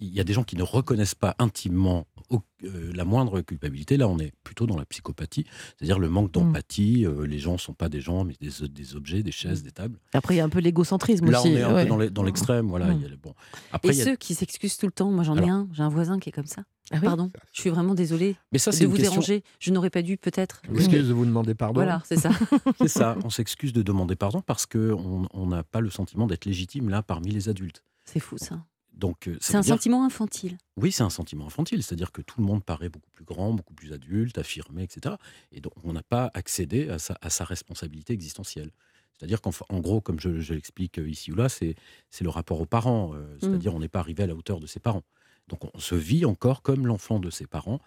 il 0.00 0.08
y 0.14 0.20
a 0.20 0.24
des 0.24 0.32
gens 0.32 0.44
qui 0.44 0.56
ne 0.56 0.62
reconnaissent 0.62 1.14
pas 1.14 1.34
intimement 1.38 2.06
au- 2.30 2.42
euh, 2.64 2.92
la 2.94 3.04
moindre 3.04 3.40
culpabilité. 3.40 3.96
Là, 3.96 4.08
on 4.08 4.18
est 4.18 4.32
plutôt 4.42 4.66
dans 4.66 4.76
la 4.76 4.84
psychopathie, 4.86 5.44
c'est-à-dire 5.76 5.98
le 5.98 6.08
manque 6.08 6.32
d'empathie. 6.32 7.04
euh, 7.06 7.26
les 7.26 7.38
gens 7.38 7.52
ne 7.52 7.58
sont 7.58 7.74
pas 7.74 7.88
des 7.88 8.00
gens, 8.00 8.24
mais 8.24 8.34
des, 8.40 8.50
des 8.68 8.96
objets, 8.96 9.22
des 9.22 9.32
chaises, 9.32 9.62
des 9.62 9.70
tables. 9.72 9.98
Après, 10.14 10.34
il 10.34 10.38
y 10.38 10.40
a 10.40 10.44
un 10.44 10.48
peu 10.48 10.58
l'égocentrisme 10.60 11.30
Là, 11.30 11.40
aussi. 11.40 11.50
on 11.50 11.56
est 11.56 11.62
un 11.62 11.74
ouais. 11.74 11.82
peu 11.84 11.88
dans 11.88 12.10
dans 12.10 12.22
l'extrême. 12.22 12.68
Voilà. 12.68 12.86
Mm. 12.86 12.96
il 12.96 13.02
y 13.02 13.04
a 13.06 13.08
le- 13.08 13.16
bon. 13.16 13.34
Après, 13.72 13.88
Et 13.90 13.92
il 13.92 13.98
y 13.98 14.02
a- 14.02 14.04
ceux 14.04 14.16
qui 14.16 14.34
s'excusent 14.34 14.76
tout 14.78 14.86
le 14.86 14.92
temps, 14.92 15.10
moi 15.10 15.24
j'en 15.24 15.36
ai 15.36 15.48
un, 15.48 15.68
j'ai 15.72 15.82
un 15.82 15.88
voisin 15.88 16.18
qui 16.18 16.28
est 16.30 16.32
comme 16.32 16.46
ça. 16.46 16.62
Ah 16.92 16.96
oui 16.98 17.02
Pardon, 17.04 17.32
je 17.52 17.60
suis 17.62 17.70
vraiment 17.70 17.94
désolée 17.94 18.36
mais 18.52 18.58
ça, 18.58 18.70
c'est 18.70 18.84
de 18.84 18.88
vous 18.88 18.94
question. 18.94 19.10
déranger. 19.14 19.42
Je 19.58 19.72
n'aurais 19.72 19.90
pas 19.90 20.02
dû, 20.02 20.16
peut-être. 20.16 20.62
Je 20.68 20.70
m'excuse 20.70 21.08
de 21.08 21.12
vous 21.12 21.24
demander 21.26 21.54
pardon. 21.56 21.74
Voilà, 21.74 22.00
c'est 22.04 22.14
ça. 22.16 22.30
C'est 22.80 22.86
ça. 22.88 23.16
On 23.24 23.30
s'excuse 23.30 23.72
de 23.72 23.82
demander 23.82 24.14
pardon 24.14 24.40
parce 24.40 24.66
qu'on 24.66 25.26
on 25.32 25.46
n'a 25.46 25.64
pas 25.64 25.80
le 25.80 25.90
sentiment 25.90 26.26
d'être 26.28 26.44
légitime 26.44 26.88
là 26.88 27.02
parmi 27.02 27.30
les 27.32 27.48
adultes. 27.48 27.82
C'est 28.04 28.20
fou 28.20 28.38
ça. 28.38 28.64
Donc, 28.96 29.28
euh, 29.28 29.36
C'est 29.40 29.56
un 29.56 29.60
dire- 29.60 29.74
sentiment 29.74 30.04
infantile. 30.04 30.56
Oui, 30.78 30.90
c'est 30.90 31.02
un 31.02 31.10
sentiment 31.10 31.46
infantile, 31.46 31.82
c'est-à-dire 31.82 32.12
que 32.12 32.22
tout 32.22 32.40
le 32.40 32.46
monde 32.46 32.64
paraît 32.64 32.88
beaucoup 32.88 33.10
plus 33.10 33.24
grand, 33.24 33.52
beaucoup 33.52 33.74
plus 33.74 33.92
adulte, 33.92 34.38
affirmé, 34.38 34.82
etc. 34.84 35.16
Et 35.52 35.60
donc, 35.60 35.74
on 35.84 35.92
n'a 35.92 36.02
pas 36.02 36.30
accédé 36.34 36.88
à 36.88 36.98
sa, 36.98 37.18
à 37.20 37.28
sa 37.30 37.44
responsabilité 37.44 38.14
existentielle. 38.14 38.70
C'est-à-dire 39.18 39.40
qu'en 39.40 39.50
en 39.70 39.80
gros, 39.80 40.00
comme 40.00 40.18
je, 40.20 40.40
je 40.40 40.54
l'explique 40.54 40.98
euh, 40.98 41.08
ici 41.08 41.30
ou 41.32 41.34
là, 41.34 41.48
c'est 41.48 41.74
le 42.20 42.28
rapport 42.30 42.60
aux 42.60 42.66
parents. 42.66 43.14
euh, 43.14 43.36
C'est-à-dire 43.40 43.74
on 43.74 43.80
n'est 43.80 43.88
pas 43.88 44.00
arrivé 44.00 44.22
à 44.22 44.26
la 44.26 44.34
hauteur 44.34 44.60
de 44.60 44.66
ses 44.66 44.80
parents. 44.80 45.02
Donc 45.48 45.60
on 45.74 45.78
se 45.78 45.94
vit 45.94 46.24
encore 46.24 46.62
comme 46.62 46.86
l'enfant 46.86 47.18
de 47.18 47.30
ses 47.30 47.46
parents. 47.46 47.80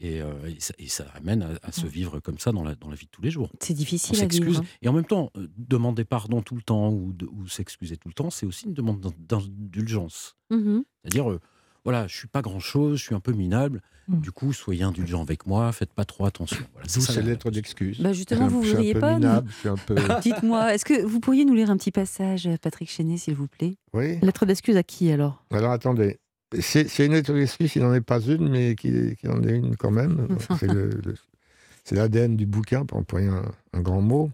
Et, 0.00 0.20
euh, 0.20 0.32
et 0.48 0.58
ça, 0.58 0.74
et 0.78 0.88
ça 0.88 1.06
amène 1.14 1.42
à, 1.42 1.50
à 1.62 1.70
se 1.72 1.86
vivre 1.86 2.18
comme 2.20 2.38
ça 2.38 2.50
dans 2.50 2.64
la, 2.64 2.74
dans 2.74 2.88
la 2.88 2.96
vie 2.96 3.06
de 3.06 3.10
tous 3.10 3.22
les 3.22 3.30
jours. 3.30 3.50
C'est 3.60 3.72
On 3.72 3.76
difficile 3.76 4.20
à 4.22 4.26
vivre. 4.26 4.60
hein. 4.60 4.64
Et 4.82 4.88
en 4.88 4.92
même 4.92 5.04
temps, 5.04 5.30
euh, 5.36 5.46
demander 5.56 6.04
pardon 6.04 6.42
tout 6.42 6.56
le 6.56 6.62
temps 6.62 6.90
ou, 6.90 7.14
s'excuser 7.48 7.96
tout 7.96 8.08
le 8.08 8.14
temps, 8.14 8.30
c'est 8.30 8.44
aussi 8.46 8.66
une 8.66 8.74
demande 8.74 9.00
d'in- 9.00 9.38
d'indulgence. 9.38 10.36
Mhm. 10.50 10.84
C'est-à-dire, 11.02 11.30
euh, 11.30 11.40
voilà, 11.84 12.06
je 12.06 12.16
suis 12.16 12.28
pas 12.28 12.42
grand-chose, 12.42 12.98
je 12.98 13.04
suis 13.04 13.14
un 13.14 13.20
peu 13.20 13.32
minable. 13.32 13.82
Mm. 14.08 14.20
Du 14.20 14.32
coup, 14.32 14.52
soyez 14.52 14.82
indulgents 14.82 15.22
avec 15.22 15.46
moi, 15.46 15.70
faites 15.72 15.92
pas 15.92 16.04
trop 16.04 16.26
attention. 16.26 16.64
Voilà, 16.74 16.86
D'où 16.92 17.00
ces 17.00 17.22
lettres 17.22 17.50
d'excuses. 17.50 18.00
Bah 18.00 18.12
justement, 18.12 18.48
vous 18.48 18.58
un 18.58 18.62
voudriez 18.62 18.94
pas 18.94 19.14
minable, 19.14 19.48
je 19.50 19.54
suis 19.56 19.68
un 19.68 19.76
peu. 19.76 19.94
Dites-moi, 20.22 20.74
est-ce 20.74 20.84
que 20.84 21.02
vous 21.04 21.20
pourriez 21.20 21.44
nous 21.46 21.54
lire 21.54 21.70
un 21.70 21.76
petit 21.78 21.90
passage, 21.90 22.48
Patrick 22.60 22.90
Chenet, 22.90 23.16
s'il 23.16 23.34
vous 23.34 23.48
plaît? 23.48 23.76
Oui. 23.94 24.18
Lettre 24.20 24.44
d'excuse 24.44 24.76
à 24.76 24.82
qui 24.82 25.10
alors? 25.10 25.42
Alors 25.50 25.70
attendez. 25.72 26.18
C'est 26.60 27.06
une 27.06 27.12
lettre 27.12 27.32
d'excuse, 27.32 27.74
il 27.76 27.82
n'en 27.82 27.94
est 27.94 28.00
pas 28.00 28.20
une, 28.20 28.48
mais 28.48 28.74
qu'il 28.74 29.16
en 29.28 29.42
est 29.42 29.56
une 29.56 29.76
quand 29.76 29.90
même. 29.90 30.26
C'est 31.84 31.94
l'ADN 31.96 32.36
du 32.36 32.46
bouquin, 32.46 32.84
pour 32.86 32.96
employer 32.98 33.28
un, 33.28 33.44
un 33.74 33.80
grand 33.82 34.00
mot. 34.00 34.30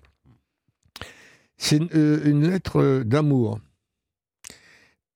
C'est 1.56 1.76
une, 1.78 1.88
euh, 1.94 2.20
une 2.24 2.48
lettre 2.48 3.02
d'amour. 3.04 3.58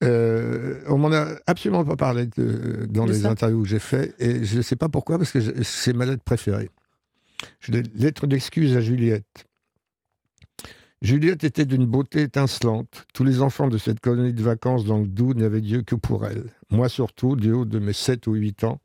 Euh, 0.02 0.82
on 0.88 0.98
m'en 0.98 1.12
a 1.12 1.28
absolument 1.46 1.84
pas 1.84 1.96
parlé 1.96 2.26
de- 2.26 2.86
dans 2.90 3.06
les 3.06 3.20
ça 3.20 3.30
interviews 3.30 3.62
que 3.62 3.68
j'ai 3.68 3.78
fait, 3.78 4.14
et 4.18 4.44
je 4.44 4.56
ne 4.58 4.62
sais 4.62 4.76
pas 4.76 4.88
pourquoi, 4.88 5.16
parce 5.18 5.30
que 5.30 5.62
c'est 5.62 5.92
ma 5.92 6.04
lettre 6.06 6.22
préférée. 6.24 6.70
Lettre 7.68 8.26
d'excuse 8.26 8.76
à 8.76 8.80
Juliette. 8.80 9.46
Juliette 11.04 11.44
était 11.44 11.66
d'une 11.66 11.84
beauté 11.84 12.22
étincelante. 12.22 13.04
Tous 13.12 13.24
les 13.24 13.42
enfants 13.42 13.68
de 13.68 13.76
cette 13.76 14.00
colonie 14.00 14.32
de 14.32 14.42
vacances 14.42 14.86
dans 14.86 14.96
le 14.96 15.06
Doubs 15.06 15.34
n'avaient 15.34 15.60
Dieu 15.60 15.82
que 15.82 15.94
pour 15.94 16.24
elle. 16.24 16.44
Moi 16.70 16.88
surtout, 16.88 17.36
du 17.36 17.52
haut 17.52 17.66
de 17.66 17.78
mes 17.78 17.92
7 17.92 18.26
ou 18.26 18.32
8 18.32 18.64
ans. 18.64 18.80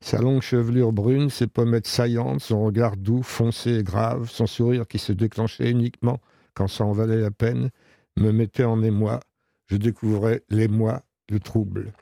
Sa 0.00 0.18
longue 0.18 0.40
chevelure 0.40 0.94
brune, 0.94 1.28
ses 1.28 1.46
pommettes 1.46 1.86
saillantes, 1.86 2.40
son 2.40 2.64
regard 2.64 2.96
doux, 2.96 3.22
foncé 3.22 3.80
et 3.80 3.82
grave, 3.82 4.30
son 4.30 4.46
sourire 4.46 4.88
qui 4.88 4.98
se 4.98 5.12
déclenchait 5.12 5.70
uniquement 5.70 6.20
quand 6.54 6.68
ça 6.68 6.86
en 6.86 6.92
valait 6.92 7.20
la 7.20 7.30
peine, 7.30 7.68
me 8.16 8.32
mettait 8.32 8.64
en 8.64 8.82
émoi. 8.82 9.20
Je 9.66 9.76
découvrais 9.76 10.44
l'émoi, 10.48 11.02
le 11.28 11.38
trouble. 11.38 11.92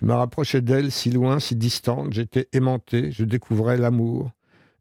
Je 0.00 0.06
me 0.06 0.14
rapprochais 0.14 0.62
d'elle, 0.62 0.90
si 0.90 1.10
loin, 1.10 1.38
si 1.38 1.54
distante, 1.54 2.14
j'étais 2.14 2.48
aimanté, 2.54 3.12
je 3.12 3.26
découvrais 3.26 3.76
l'amour. 3.76 4.30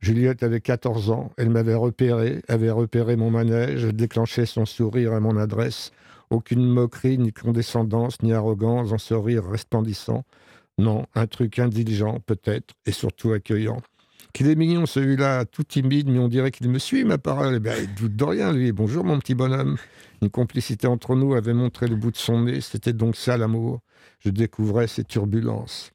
Juliette 0.01 0.41
avait 0.41 0.61
14 0.61 1.11
ans, 1.11 1.31
elle 1.37 1.51
m'avait 1.51 1.75
repéré, 1.75 2.41
avait 2.47 2.71
repéré 2.71 3.15
mon 3.15 3.29
manège, 3.29 3.85
déclenchait 3.85 4.47
son 4.47 4.65
sourire 4.65 5.13
à 5.13 5.19
mon 5.19 5.37
adresse. 5.37 5.91
Aucune 6.31 6.65
moquerie, 6.65 7.19
ni 7.19 7.31
condescendance, 7.31 8.21
ni 8.23 8.33
arrogance 8.33 8.89
dans 8.89 8.97
ce 8.97 9.13
rire 9.13 9.43
resplendissant. 9.45 10.23
Non, 10.79 11.05
un 11.13 11.27
truc 11.27 11.59
indulgent 11.59 12.19
peut-être, 12.25 12.73
et 12.87 12.91
surtout 12.91 13.31
accueillant. 13.31 13.77
Qu'il 14.33 14.47
est 14.47 14.55
mignon 14.55 14.87
celui-là, 14.87 15.45
tout 15.45 15.63
timide, 15.63 16.09
mais 16.09 16.17
on 16.17 16.29
dirait 16.29 16.49
qu'il 16.49 16.69
me 16.69 16.79
suit, 16.79 17.03
ma 17.03 17.19
parole. 17.19 17.55
Eh 17.57 17.59
bien, 17.59 17.75
il 17.75 17.93
doute 17.93 18.15
de 18.15 18.23
rien, 18.23 18.53
lui. 18.53 18.71
Bonjour, 18.71 19.03
mon 19.03 19.19
petit 19.19 19.35
bonhomme. 19.35 19.77
Une 20.23 20.31
complicité 20.31 20.87
entre 20.87 21.15
nous 21.15 21.35
avait 21.35 21.53
montré 21.53 21.87
le 21.87 21.95
bout 21.95 22.11
de 22.11 22.17
son 22.17 22.43
nez, 22.43 22.61
c'était 22.61 22.93
donc 22.93 23.15
ça 23.15 23.37
l'amour. 23.37 23.81
Je 24.19 24.29
découvrais 24.29 24.87
ses 24.87 25.03
turbulences. 25.03 25.91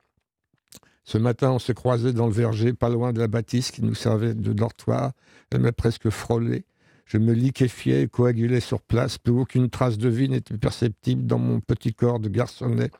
Ce 1.07 1.19
matin, 1.19 1.53
on 1.53 1.61
s'est 1.61 1.73
croisés 1.73 2.13
dans 2.13 2.27
le 2.27 2.33
verger, 2.33 2.73
pas 2.73 2.89
loin 2.89 3.13
de 3.13 3.21
la 3.21 3.29
bâtisse 3.29 3.71
qui 3.71 3.83
nous 3.83 3.95
servait 3.95 4.35
de 4.35 4.53
dortoir. 4.53 5.13
Elle 5.53 5.61
m'a 5.61 5.71
presque 5.71 6.11
frôlé. 6.11 6.65
Je 7.05 7.19
me 7.19 7.33
liquéfiais 7.33 8.03
et 8.03 8.09
coagulais 8.09 8.59
sur 8.59 8.81
place. 8.83 9.17
Plus 9.17 9.33
aucune 9.33 9.71
trace 9.71 9.99
de 9.99 10.09
vie 10.09 10.29
n'était 10.29 10.59
perceptible 10.59 11.25
dans 11.25 11.39
mon 11.39 11.61
petit 11.61 11.95
corps 11.95 12.19
de 12.19 12.29
garçonnet. 12.29 12.91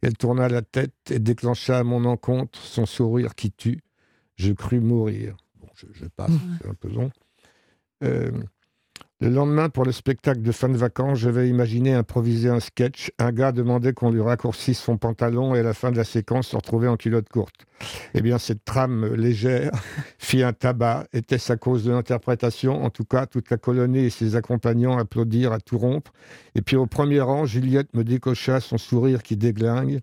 Elle 0.00 0.16
tourna 0.16 0.48
la 0.48 0.62
tête 0.62 0.94
et 1.10 1.18
déclencha 1.18 1.78
à 1.78 1.84
mon 1.84 2.06
encontre 2.06 2.58
son 2.58 2.86
sourire 2.86 3.34
qui 3.34 3.52
tue. 3.52 3.82
Je 4.36 4.52
crus 4.52 4.80
mourir. 4.80 5.36
Bon, 5.60 5.68
je, 5.74 5.86
je 5.92 6.06
passe, 6.06 6.30
c'est 6.62 6.68
un 6.68 6.74
peu 6.74 6.88
long. 6.88 7.10
Euh, 8.02 8.30
le 9.18 9.30
lendemain, 9.30 9.70
pour 9.70 9.86
le 9.86 9.92
spectacle 9.92 10.42
de 10.42 10.52
fin 10.52 10.68
de 10.68 10.76
vacances, 10.76 11.18
je 11.18 11.30
vais 11.30 11.48
imaginer 11.48 11.94
improviser 11.94 12.50
un 12.50 12.60
sketch. 12.60 13.10
Un 13.18 13.32
gars 13.32 13.50
demandait 13.50 13.94
qu'on 13.94 14.10
lui 14.10 14.20
raccourcisse 14.20 14.78
son 14.78 14.98
pantalon 14.98 15.54
et 15.54 15.60
à 15.60 15.62
la 15.62 15.72
fin 15.72 15.90
de 15.90 15.96
la 15.96 16.04
séquence 16.04 16.48
se 16.48 16.56
retrouvait 16.56 16.86
en 16.86 16.98
culotte 16.98 17.30
courte. 17.30 17.64
Eh 18.12 18.20
bien, 18.20 18.36
cette 18.36 18.66
trame 18.66 19.14
légère 19.14 19.70
fit 20.18 20.42
un 20.42 20.52
tabac. 20.52 21.06
Était-ce 21.14 21.50
à 21.50 21.56
cause 21.56 21.84
de 21.84 21.92
l'interprétation? 21.92 22.84
En 22.84 22.90
tout 22.90 23.04
cas, 23.04 23.24
toute 23.24 23.48
la 23.48 23.56
colonie 23.56 24.00
et 24.00 24.10
ses 24.10 24.36
accompagnants 24.36 24.98
applaudirent 24.98 25.52
à 25.52 25.60
tout 25.60 25.78
rompre. 25.78 26.12
Et 26.54 26.60
puis, 26.60 26.76
au 26.76 26.86
premier 26.86 27.22
rang, 27.22 27.46
Juliette 27.46 27.94
me 27.94 28.04
décocha 28.04 28.60
son 28.60 28.76
sourire 28.76 29.22
qui 29.22 29.38
déglingue, 29.38 30.00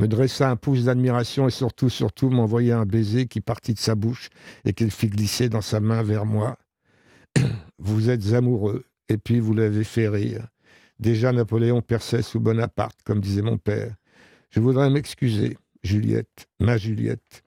me 0.00 0.08
dressa 0.08 0.50
un 0.50 0.56
pouce 0.56 0.86
d'admiration 0.86 1.46
et 1.46 1.52
surtout, 1.52 1.88
surtout, 1.88 2.30
m'envoya 2.30 2.80
un 2.80 2.84
baiser 2.84 3.26
qui 3.26 3.40
partit 3.40 3.74
de 3.74 3.78
sa 3.78 3.94
bouche 3.94 4.30
et 4.64 4.72
qu'elle 4.72 4.90
fit 4.90 5.08
glisser 5.08 5.48
dans 5.48 5.60
sa 5.60 5.78
main 5.78 6.02
vers 6.02 6.26
moi. 6.26 6.58
Vous 7.78 8.10
êtes 8.10 8.32
amoureux, 8.32 8.84
et 9.08 9.18
puis 9.18 9.40
vous 9.40 9.54
l'avez 9.54 9.84
fait 9.84 10.08
rire. 10.08 10.46
Déjà 10.98 11.32
Napoléon 11.32 11.82
perçait 11.82 12.22
sous 12.22 12.40
Bonaparte, 12.40 12.98
comme 13.04 13.20
disait 13.20 13.42
mon 13.42 13.58
père. 13.58 13.94
Je 14.50 14.60
voudrais 14.60 14.90
m'excuser, 14.90 15.58
Juliette, 15.82 16.46
ma 16.58 16.78
Juliette, 16.78 17.42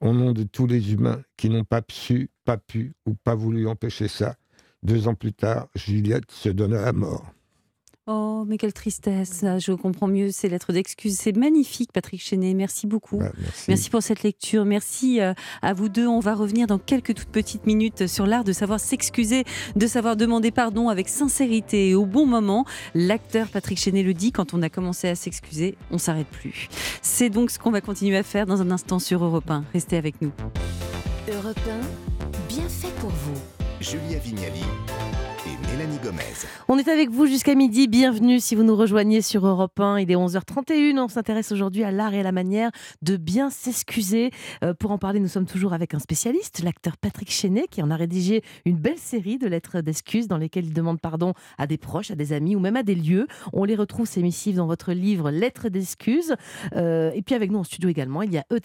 au 0.00 0.12
nom 0.12 0.32
de 0.32 0.44
tous 0.44 0.66
les 0.66 0.92
humains 0.92 1.22
qui 1.36 1.50
n'ont 1.50 1.64
pas 1.64 1.82
su, 1.90 2.30
pas 2.44 2.56
pu 2.56 2.94
ou 3.06 3.14
pas 3.14 3.34
voulu 3.34 3.68
empêcher 3.68 4.08
ça. 4.08 4.36
Deux 4.82 5.08
ans 5.08 5.14
plus 5.14 5.32
tard, 5.32 5.68
Juliette 5.74 6.30
se 6.30 6.48
donna 6.48 6.86
à 6.86 6.92
mort. 6.92 7.32
Oh, 8.10 8.46
mais 8.48 8.56
quelle 8.56 8.72
tristesse. 8.72 9.44
Ah, 9.44 9.58
Je 9.58 9.72
comprends 9.72 10.08
mieux 10.08 10.30
ces 10.30 10.48
lettres 10.48 10.72
d'excuses. 10.72 11.18
C'est 11.18 11.36
magnifique, 11.36 11.92
Patrick 11.92 12.22
Chenet. 12.22 12.54
Merci 12.54 12.86
beaucoup. 12.86 13.18
Bah, 13.18 13.30
merci. 13.38 13.64
Merci 13.68 13.90
pour 13.90 14.02
cette 14.02 14.22
lecture. 14.22 14.64
Merci 14.64 15.20
euh, 15.20 15.34
à 15.60 15.74
vous 15.74 15.90
deux. 15.90 16.06
On 16.06 16.18
va 16.18 16.34
revenir 16.34 16.66
dans 16.66 16.78
quelques 16.78 17.14
toutes 17.14 17.28
petites 17.28 17.66
minutes 17.66 18.06
sur 18.06 18.24
l'art 18.24 18.44
de 18.44 18.52
savoir 18.52 18.80
s'excuser, 18.80 19.44
de 19.76 19.86
savoir 19.86 20.16
demander 20.16 20.50
pardon 20.50 20.88
avec 20.88 21.06
sincérité 21.06 21.90
et 21.90 21.94
au 21.94 22.06
bon 22.06 22.24
moment. 22.24 22.64
L'acteur 22.94 23.48
Patrick 23.48 23.78
Chenet 23.78 24.02
le 24.02 24.14
dit, 24.14 24.32
quand 24.32 24.54
on 24.54 24.62
a 24.62 24.70
commencé 24.70 25.06
à 25.06 25.14
s'excuser, 25.14 25.76
on 25.90 25.98
s'arrête 25.98 26.28
plus. 26.28 26.68
C'est 27.02 27.28
donc 27.28 27.50
ce 27.50 27.58
qu'on 27.58 27.70
va 27.70 27.82
continuer 27.82 28.16
à 28.16 28.22
faire 28.22 28.46
dans 28.46 28.62
un 28.62 28.70
instant 28.70 29.00
sur 29.00 29.22
Europe 29.22 29.50
1. 29.50 29.64
Restez 29.74 29.98
avec 29.98 30.22
nous. 30.22 30.32
Europe 31.30 31.60
1, 31.68 32.48
bien 32.48 32.68
fait 32.70 32.94
pour 33.00 33.10
vous. 33.10 33.38
Julia 33.80 34.18
Vignali 34.18 34.64
On 36.66 36.76
est 36.76 36.88
avec 36.88 37.08
vous 37.10 37.26
jusqu'à 37.26 37.54
midi. 37.54 37.86
Bienvenue 37.86 38.40
si 38.40 38.56
vous 38.56 38.64
nous 38.64 38.74
rejoignez 38.74 39.22
sur 39.22 39.46
Europe 39.46 39.78
1. 39.78 40.00
Il 40.00 40.10
est 40.10 40.16
11h31. 40.16 40.98
On 40.98 41.06
s'intéresse 41.06 41.52
aujourd'hui 41.52 41.84
à 41.84 41.92
l'art 41.92 42.12
et 42.14 42.20
à 42.20 42.22
la 42.24 42.32
manière 42.32 42.72
de 43.02 43.16
bien 43.16 43.48
s'excuser. 43.48 44.32
Euh, 44.64 44.74
pour 44.74 44.90
en 44.90 44.98
parler, 44.98 45.20
nous 45.20 45.28
sommes 45.28 45.46
toujours 45.46 45.74
avec 45.74 45.94
un 45.94 46.00
spécialiste, 46.00 46.64
l'acteur 46.64 46.96
Patrick 46.96 47.30
Chenet, 47.30 47.66
qui 47.70 47.80
en 47.80 47.92
a 47.92 47.96
rédigé 47.96 48.42
une 48.64 48.76
belle 48.76 48.98
série 48.98 49.38
de 49.38 49.46
lettres 49.46 49.80
d'excuses 49.80 50.26
dans 50.26 50.36
lesquelles 50.36 50.66
il 50.66 50.72
demande 50.72 51.00
pardon 51.00 51.32
à 51.58 51.68
des 51.68 51.78
proches, 51.78 52.10
à 52.10 52.16
des 52.16 52.32
amis 52.32 52.56
ou 52.56 52.60
même 52.60 52.76
à 52.76 52.82
des 52.82 52.96
lieux. 52.96 53.28
On 53.52 53.62
les 53.62 53.76
retrouve, 53.76 54.08
ces 54.08 54.22
missives, 54.22 54.56
dans 54.56 54.66
votre 54.66 54.92
livre 54.92 55.30
Lettres 55.30 55.68
d'excuses. 55.68 56.34
Euh, 56.74 57.12
et 57.14 57.22
puis 57.22 57.36
avec 57.36 57.52
nous 57.52 57.58
en 57.60 57.64
studio 57.64 57.88
également, 57.88 58.22
il 58.22 58.32
y 58.32 58.38
a 58.38 58.44
Eudes 58.52 58.64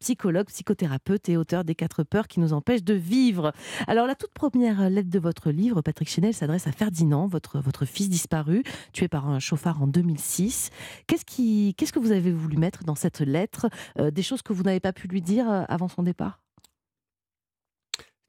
psychologue, 0.00 0.46
psychothérapeute 0.46 1.28
et 1.28 1.36
auteur 1.36 1.62
des 1.62 1.76
quatre 1.76 2.02
peurs 2.02 2.26
qui 2.26 2.40
nous 2.40 2.52
empêchent 2.52 2.84
de 2.84 2.94
vivre. 2.94 3.52
Alors, 3.86 4.08
la 4.08 4.16
toute 4.16 4.32
première 4.32 4.90
lettre 4.90 5.10
de 5.10 5.18
votre 5.20 5.52
livre, 5.52 5.82
Patrick 5.82 6.15
S'adresse 6.32 6.66
à 6.66 6.72
Ferdinand, 6.72 7.26
votre, 7.26 7.60
votre 7.60 7.84
fils 7.84 8.08
disparu, 8.08 8.62
tué 8.94 9.06
par 9.06 9.28
un 9.28 9.38
chauffard 9.38 9.82
en 9.82 9.86
2006. 9.86 10.70
Qu'est-ce, 11.06 11.26
qui, 11.26 11.74
qu'est-ce 11.76 11.92
que 11.92 11.98
vous 11.98 12.10
avez 12.10 12.32
voulu 12.32 12.56
mettre 12.56 12.84
dans 12.84 12.94
cette 12.94 13.20
lettre 13.20 13.68
Euh, 13.98 14.10
Des 14.10 14.22
choses 14.22 14.40
que 14.40 14.54
vous 14.54 14.62
n'avez 14.62 14.80
pas 14.80 14.94
pu 14.94 15.08
lui 15.08 15.20
dire 15.20 15.48
euh, 15.50 15.64
avant 15.68 15.88
son 15.88 16.02
départ? 16.02 16.40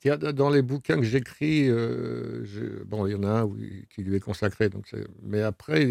Dans 0.03 0.50
les 0.50 0.62
bouquins 0.62 0.98
que 0.98 1.03
j'écris, 1.03 1.70
euh, 1.70 2.46
bon, 2.86 3.08
il 3.08 3.13
y 3.13 3.15
en 3.15 3.24
a 3.24 3.41
un 3.41 3.50
qui 3.89 4.03
lui 4.03 4.15
est 4.15 4.22
consacré. 4.22 4.70
Donc 4.70 4.94
mais 5.24 5.41
après, 5.41 5.86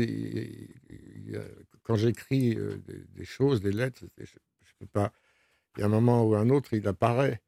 quand 1.82 1.96
j'écris 1.96 2.56
des, 3.14 3.24
choses, 3.24 3.60
des 3.60 3.72
lettres, 3.72 4.04
je, 4.18 4.24
je 4.24 4.86
pas. 4.86 5.12
Il 5.76 5.80
y 5.80 5.82
a 5.82 5.86
un 5.86 5.90
moment 5.90 6.24
ou 6.24 6.34
un 6.34 6.48
autre, 6.50 6.72
il 6.72 6.86
apparaît, 6.88 7.42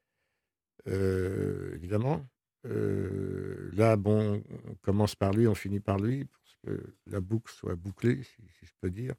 évidemment. 0.85 2.27
Euh, 2.65 3.69
là, 3.73 3.95
bon, 3.95 4.43
on 4.67 4.75
commence 4.81 5.15
par 5.15 5.31
lui, 5.33 5.47
on 5.47 5.55
finit 5.55 5.79
par 5.79 5.97
lui, 5.97 6.25
pour 6.25 6.41
que 6.65 6.93
la 7.07 7.19
boucle 7.21 7.53
soit 7.53 7.75
bouclée, 7.75 8.23
si, 8.23 8.41
si 8.59 8.65
je 8.65 8.71
peux 8.81 8.89
dire. 8.89 9.13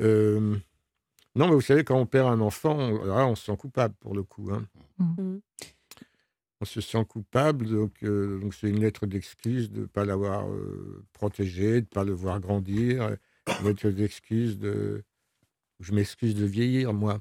Euh, 0.00 0.56
non, 1.34 1.48
mais 1.48 1.54
vous 1.54 1.60
savez, 1.60 1.84
quand 1.84 1.98
on 1.98 2.06
perd 2.06 2.28
un 2.28 2.40
enfant, 2.40 3.04
là, 3.04 3.26
on 3.26 3.34
se 3.34 3.46
sent 3.46 3.56
coupable 3.56 3.94
pour 4.00 4.14
le 4.14 4.22
coup. 4.22 4.50
hein 4.52 4.66
Mm. 4.98 5.38
on 6.62 6.64
se 6.64 6.80
sent 6.80 7.04
coupable, 7.06 7.66
donc 7.68 8.02
euh, 8.02 8.40
donc 8.40 8.54
c'est 8.54 8.70
une 8.70 8.80
lettre 8.80 9.06
d'excuse 9.06 9.70
de 9.70 9.82
ne 9.82 9.86
pas 9.86 10.06
l'avoir 10.06 10.48
euh, 10.48 11.04
protégé, 11.12 11.72
de 11.82 11.86
ne 11.86 11.90
pas 11.90 12.04
le 12.04 12.12
voir 12.14 12.40
grandir, 12.40 13.16
une 13.60 13.66
lettre 13.66 13.90
d'excuse 13.90 14.58
de... 14.58 15.02
Je 15.80 15.92
m'excuse 15.92 16.34
de 16.34 16.46
vieillir, 16.46 16.94
moi. 16.94 17.20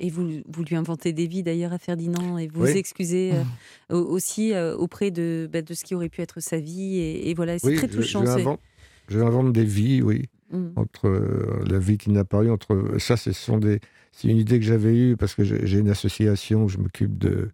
Et 0.00 0.10
vous, 0.10 0.42
vous 0.46 0.62
lui 0.64 0.76
inventez 0.76 1.12
des 1.12 1.26
vies 1.26 1.42
d'ailleurs 1.42 1.72
à 1.72 1.78
Ferdinand 1.78 2.38
et 2.38 2.46
vous 2.46 2.62
Oui. 2.62 2.70
vous 2.72 2.76
excusez 2.76 3.32
euh, 3.34 3.42
au- 3.96 4.04
aussi 4.06 4.52
euh, 4.54 4.76
auprès 4.76 5.10
de, 5.10 5.48
bah, 5.52 5.60
de 5.62 5.74
ce 5.74 5.84
qui 5.84 5.94
aurait 5.94 6.08
pu 6.08 6.20
être 6.22 6.40
sa 6.40 6.58
vie. 6.58 6.98
Et, 6.98 7.30
et 7.30 7.34
voilà, 7.34 7.58
c'est 7.58 7.66
Oui, 7.66 7.74
très 7.76 7.88
touchant. 7.88 8.24
je, 8.24 8.30
invente, 8.30 8.60
je 9.08 9.18
invente 9.18 9.52
des 9.52 9.64
vies, 9.64 10.02
oui. 10.02 10.26
Mm. 10.50 10.68
entre 10.76 11.08
euh, 11.08 11.62
la 11.68 11.78
vie 11.78 11.98
qui 11.98 12.08
n'a 12.10 12.24
pas 12.24 12.42
eu, 12.42 12.50
entre 12.50 12.94
ça, 12.98 13.18
ce 13.18 13.32
sont 13.32 13.58
des, 13.58 13.80
c'est 14.12 14.28
une 14.28 14.38
idée 14.38 14.58
que 14.58 14.64
j'avais 14.64 14.96
eue 14.96 15.16
parce 15.16 15.34
que 15.34 15.44
j'ai 15.44 15.78
une 15.78 15.90
association 15.90 16.64
où 16.64 16.68
je 16.70 16.78
m'occupe 16.78 17.18
de, 17.18 17.50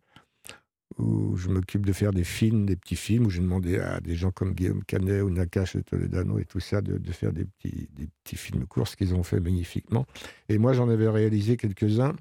où 0.98 1.36
je 1.36 1.48
m'occupe 1.48 1.84
de 1.84 1.92
faire 1.92 2.12
des 2.12 2.22
films, 2.22 2.66
des 2.66 2.76
petits 2.76 2.94
films 2.94 3.26
où 3.26 3.30
j'ai 3.30 3.40
demandé 3.40 3.80
à 3.80 3.98
des 4.00 4.14
gens 4.14 4.30
comme 4.30 4.52
Guillaume 4.54 4.84
Canet 4.84 5.22
ou 5.22 5.30
Nakache 5.30 5.76
Toledano 5.90 6.38
et 6.38 6.44
tout 6.44 6.60
ça 6.60 6.82
de, 6.82 6.98
de 6.98 7.10
faire 7.10 7.32
des 7.32 7.46
petits, 7.46 7.88
des 7.96 8.06
petits 8.22 8.36
films 8.36 8.64
courts, 8.66 8.86
ce 8.86 8.94
qu'ils 8.96 9.12
ont 9.14 9.24
fait 9.24 9.40
magnifiquement. 9.40 10.06
Et 10.48 10.58
moi, 10.58 10.72
j'en 10.72 10.88
avais 10.88 11.08
réalisé 11.08 11.56
quelques-uns. 11.56 12.14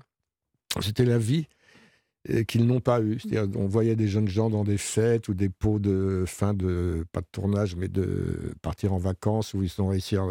C'était 0.81 1.05
la 1.05 1.17
vie 1.17 1.47
euh, 2.29 2.43
qu'ils 2.43 2.65
n'ont 2.65 2.79
pas 2.79 3.01
eu. 3.01 3.19
C'est-à-dire, 3.19 3.59
on 3.59 3.67
voyait 3.67 3.95
des 3.95 4.07
jeunes 4.07 4.27
gens 4.29 4.49
dans 4.49 4.63
des 4.63 4.77
fêtes 4.77 5.27
ou 5.27 5.33
des 5.33 5.49
pots 5.49 5.79
de 5.79 6.23
fin 6.25 6.53
de, 6.53 7.05
pas 7.11 7.21
de 7.21 7.27
tournage, 7.31 7.75
mais 7.75 7.87
de 7.89 8.53
partir 8.61 8.93
en 8.93 8.97
vacances 8.97 9.53
où 9.53 9.61
ils 9.63 9.69
sont 9.69 9.87
réussi 9.89 10.15
à- 10.15 10.25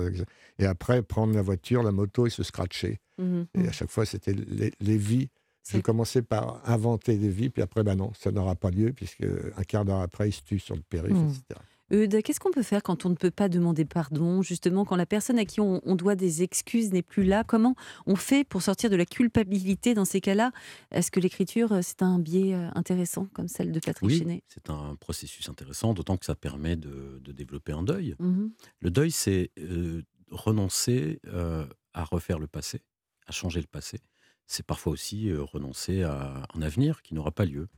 et 0.59 0.67
après 0.67 1.03
prendre 1.03 1.35
la 1.35 1.43
voiture, 1.43 1.83
la 1.83 1.93
moto 1.93 2.27
et 2.27 2.31
se 2.31 2.43
scratcher. 2.43 2.99
Mhm. 3.19 3.47
Et 3.55 3.69
à 3.69 3.73
chaque 3.73 3.91
fois, 3.91 4.07
c'était 4.07 4.33
les, 4.33 4.73
les 4.81 4.97
vies. 4.97 5.29
J'ai 5.71 5.81
commencé 5.83 6.23
par 6.23 6.61
inventer 6.69 7.17
des 7.17 7.29
vies, 7.29 7.49
puis 7.49 7.63
après, 7.63 7.85
ben 7.85 7.95
non, 7.95 8.11
ça 8.19 8.33
n'aura 8.33 8.57
pas 8.57 8.71
lieu, 8.71 8.93
puisque 8.93 9.23
un 9.57 9.63
quart 9.63 9.85
d'heure 9.85 10.01
après, 10.01 10.29
ils 10.29 10.33
se 10.33 10.43
tuent 10.43 10.59
sur 10.59 10.75
le 10.75 10.83
périph', 10.83 11.13
Mm. 11.13 11.29
etc. 11.29 11.61
Eudes, 11.93 12.23
qu'est-ce 12.23 12.41
qu'on 12.41 12.51
peut 12.51 12.63
faire 12.63 12.83
quand 12.83 13.05
on 13.05 13.11
ne 13.11 13.15
peut 13.15 13.31
pas 13.31 13.49
demander 13.51 13.85
pardon? 13.85 14.41
Justement, 14.41 14.85
quand 14.87 14.97
la 14.97 15.05
personne 15.07 15.39
à 15.39 15.45
qui 15.45 15.61
on, 15.61 15.81
on 15.85 15.95
doit 15.95 16.15
des 16.15 16.43
excuses 16.43 16.91
n'est 16.91 17.03
plus 17.03 17.23
là, 17.25 17.45
comment 17.45 17.75
on 18.07 18.17
fait 18.17 18.45
pour 18.45 18.63
sortir 18.63 18.89
de 18.89 18.97
la 18.97 19.05
culpabilité 19.05 19.93
dans 19.95 20.07
ces 20.07 20.21
cas-là? 20.23 20.53
Est-ce 20.91 21.11
que 21.11 21.21
l'écriture, 21.21 21.73
euh, 21.73 21.81
c'est 21.83 22.03
un 22.03 22.19
biais 22.19 22.55
euh, 22.55 22.69
intéressant 22.75 23.27
comme 23.35 23.47
celle 23.49 23.73
de 23.73 23.79
Patrick 23.81 24.09
Oui, 24.09 24.19
Chenet? 24.21 24.43
c'est 24.49 24.71
un 24.71 24.97
processus 24.97 25.49
intéressant, 25.51 25.93
d'autant 25.93 26.17
que 26.17 26.25
ça 26.25 26.35
permet 26.35 26.77
de, 26.77 27.21
de 27.23 27.33
développer 27.33 27.73
un 27.73 27.83
deuil. 27.83 28.15
Mhm. 28.19 28.53
Le 28.81 28.91
deuil, 28.91 29.11
c'est 29.11 29.51
euh, 29.59 30.03
renoncer 30.31 31.21
euh, 31.27 31.67
à 31.93 32.05
refaire 32.05 32.39
le 32.39 32.47
passé, 32.47 32.81
à 33.27 33.33
changer 33.33 33.61
le 33.61 33.67
passé. 33.67 33.99
C'est 34.47 34.65
parfois 34.67 34.93
aussi 34.95 35.29
euh, 35.29 35.43
renoncer 35.43 36.03
à 36.05 36.47
un 36.55 36.63
avenir 36.63 37.03
qui 37.03 37.13
n'aura 37.15 37.33
pas 37.33 37.45
lieu. 37.45 37.69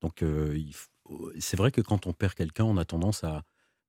Donc, 0.00 0.22
faut- 0.72 1.32
c'est 1.38 1.56
vrai 1.56 1.70
que 1.70 1.80
quand 1.80 2.06
on 2.06 2.12
perd 2.12 2.34
quelqu'un, 2.34 2.64
on 2.64 2.76
a 2.76 2.84
tendance 2.84 3.24
à 3.24 3.42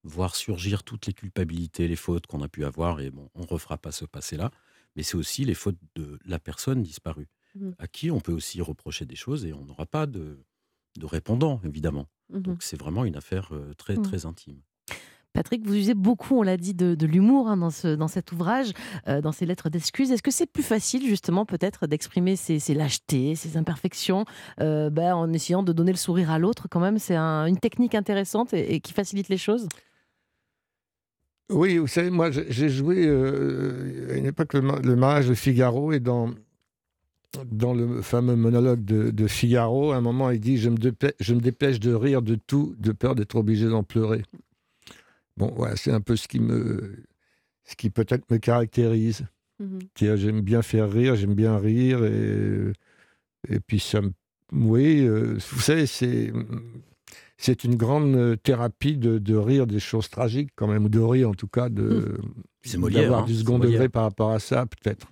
voir 0.03 0.35
surgir 0.35 0.83
toutes 0.83 1.05
les 1.07 1.13
culpabilités, 1.13 1.87
les 1.87 1.95
fautes 1.95 2.25
qu'on 2.27 2.41
a 2.41 2.47
pu 2.47 2.65
avoir, 2.65 2.99
et 3.01 3.09
bon, 3.11 3.29
on 3.35 3.45
refera 3.45 3.77
pas 3.77 3.91
ce 3.91 4.05
passé-là. 4.05 4.51
Mais 4.95 5.03
c'est 5.03 5.15
aussi 5.17 5.45
les 5.45 5.53
fautes 5.53 5.77
de 5.95 6.17
la 6.25 6.39
personne 6.39 6.81
disparue, 6.81 7.27
Mhm. 7.55 7.75
à 7.79 7.87
qui 7.87 8.09
on 8.11 8.19
peut 8.19 8.31
aussi 8.33 8.61
reprocher 8.61 9.05
des 9.05 9.15
choses, 9.15 9.45
et 9.45 9.53
on 9.53 9.65
n'aura 9.65 9.85
pas 9.85 10.05
de, 10.07 10.43
de 10.97 11.05
répondant, 11.05 11.61
évidemment. 11.63 12.07
Mhm. 12.31 12.41
Donc, 12.41 12.63
c'est 12.63 12.79
vraiment 12.79 13.05
une 13.05 13.15
affaire 13.15 13.49
euh, 13.53 13.73
très, 13.75 13.95
Mhm. 13.97 14.03
très 14.03 14.25
intime. 14.25 14.61
Patrick, 15.31 15.63
vous 15.63 15.75
usez 15.75 15.93
beaucoup, 15.93 16.39
on 16.39 16.41
l'a 16.41 16.57
dit, 16.57 16.73
de, 16.73 16.95
de 16.95 17.05
l'humour 17.05 17.47
hein, 17.49 17.55
dans, 17.57 17.69
ce, 17.69 17.89
dans 17.95 18.07
cet 18.07 18.31
ouvrage, 18.31 18.71
euh, 19.07 19.21
dans 19.21 19.31
ces 19.31 19.45
lettres 19.45 19.69
d'excuses. 19.69 20.11
Est-ce 20.11 20.23
que 20.23 20.31
c'est 20.31 20.47
plus 20.51 20.63
facile, 20.63 21.05
justement, 21.07 21.45
peut-être, 21.45 21.85
d'exprimer 21.85 22.35
ces, 22.35 22.57
ces 22.57 22.73
lâchetés, 22.73 23.35
ces 23.35 23.55
imperfections, 23.55 24.25
euh, 24.59 24.89
ben, 24.89 25.13
en 25.13 25.31
essayant 25.31 25.61
de 25.61 25.71
donner 25.71 25.91
le 25.91 25.97
sourire 25.99 26.31
à 26.31 26.39
l'autre, 26.39 26.67
quand 26.67 26.79
même? 26.79 26.97
C'est 26.97 27.15
un- 27.15 27.45
une 27.45 27.59
technique 27.59 27.93
intéressante 27.93 28.55
et, 28.55 28.73
et 28.73 28.79
qui 28.81 28.91
facilite 28.91 29.29
les 29.29 29.37
choses? 29.37 29.67
Oui, 31.49 31.77
vous 31.77 31.87
savez, 31.87 32.09
moi, 32.11 32.29
j'ai 32.31 32.69
joué 32.69 33.05
euh, 33.07 34.11
à 34.11 34.17
une 34.17 34.25
époque 34.27 34.53
le, 34.53 34.61
le 34.61 34.95
mariage 34.95 35.27
de 35.27 35.33
Figaro 35.33 35.91
et 35.91 35.99
dans, 35.99 36.29
dans 37.45 37.73
le 37.73 38.01
fameux 38.03 38.35
monologue 38.35 38.85
de, 38.85 39.09
de 39.09 39.27
Figaro, 39.27 39.91
à 39.91 39.97
un 39.97 40.01
moment, 40.01 40.29
il 40.29 40.39
dit 40.39 40.57
je 40.57 40.69
me, 40.69 40.77
dépê- 40.77 41.13
je 41.19 41.33
me 41.33 41.39
dépêche 41.39 41.79
de 41.79 41.93
rire 41.93 42.21
de 42.21 42.35
tout, 42.35 42.75
de 42.77 42.91
peur 42.91 43.15
d'être 43.15 43.35
obligé 43.35 43.67
d'en 43.67 43.83
pleurer. 43.83 44.21
Bon, 45.37 45.51
voilà, 45.55 45.75
c'est 45.75 45.91
un 45.91 46.01
peu 46.01 46.15
ce 46.15 46.27
qui 46.27 46.39
me, 46.39 47.03
ce 47.65 47.75
qui 47.75 47.89
peut-être 47.89 48.29
me 48.29 48.37
caractérise. 48.37 49.25
C'est-à-dire, 49.97 50.17
J'aime 50.17 50.41
bien 50.41 50.61
faire 50.61 50.91
rire, 50.91 51.15
j'aime 51.15 51.33
bien 51.33 51.57
rire 51.57 52.05
et, 52.05 52.71
et 53.49 53.59
puis 53.59 53.79
ça 53.79 54.01
me, 54.01 54.11
oui, 54.51 55.01
euh, 55.05 55.37
vous 55.51 55.59
savez, 55.61 55.85
c'est 55.87 56.31
c'est 57.41 57.63
une 57.63 57.75
grande 57.75 58.13
euh, 58.15 58.35
thérapie 58.35 58.97
de, 58.97 59.17
de 59.17 59.35
rire 59.35 59.65
des 59.65 59.79
choses 59.79 60.09
tragiques 60.09 60.49
quand 60.55 60.67
même, 60.67 60.85
ou 60.85 60.89
de 60.89 60.99
rire 60.99 61.29
en 61.29 61.33
tout 61.33 61.47
cas 61.47 61.69
de 61.69 62.19
C'est 62.63 62.77
Molière, 62.77 63.03
d'avoir 63.03 63.21
hein, 63.23 63.25
du 63.25 63.33
second 63.35 63.57
degré 63.59 63.87
par 63.87 64.03
rapport 64.03 64.31
à 64.31 64.39
ça 64.39 64.65
peut-être. 64.65 65.07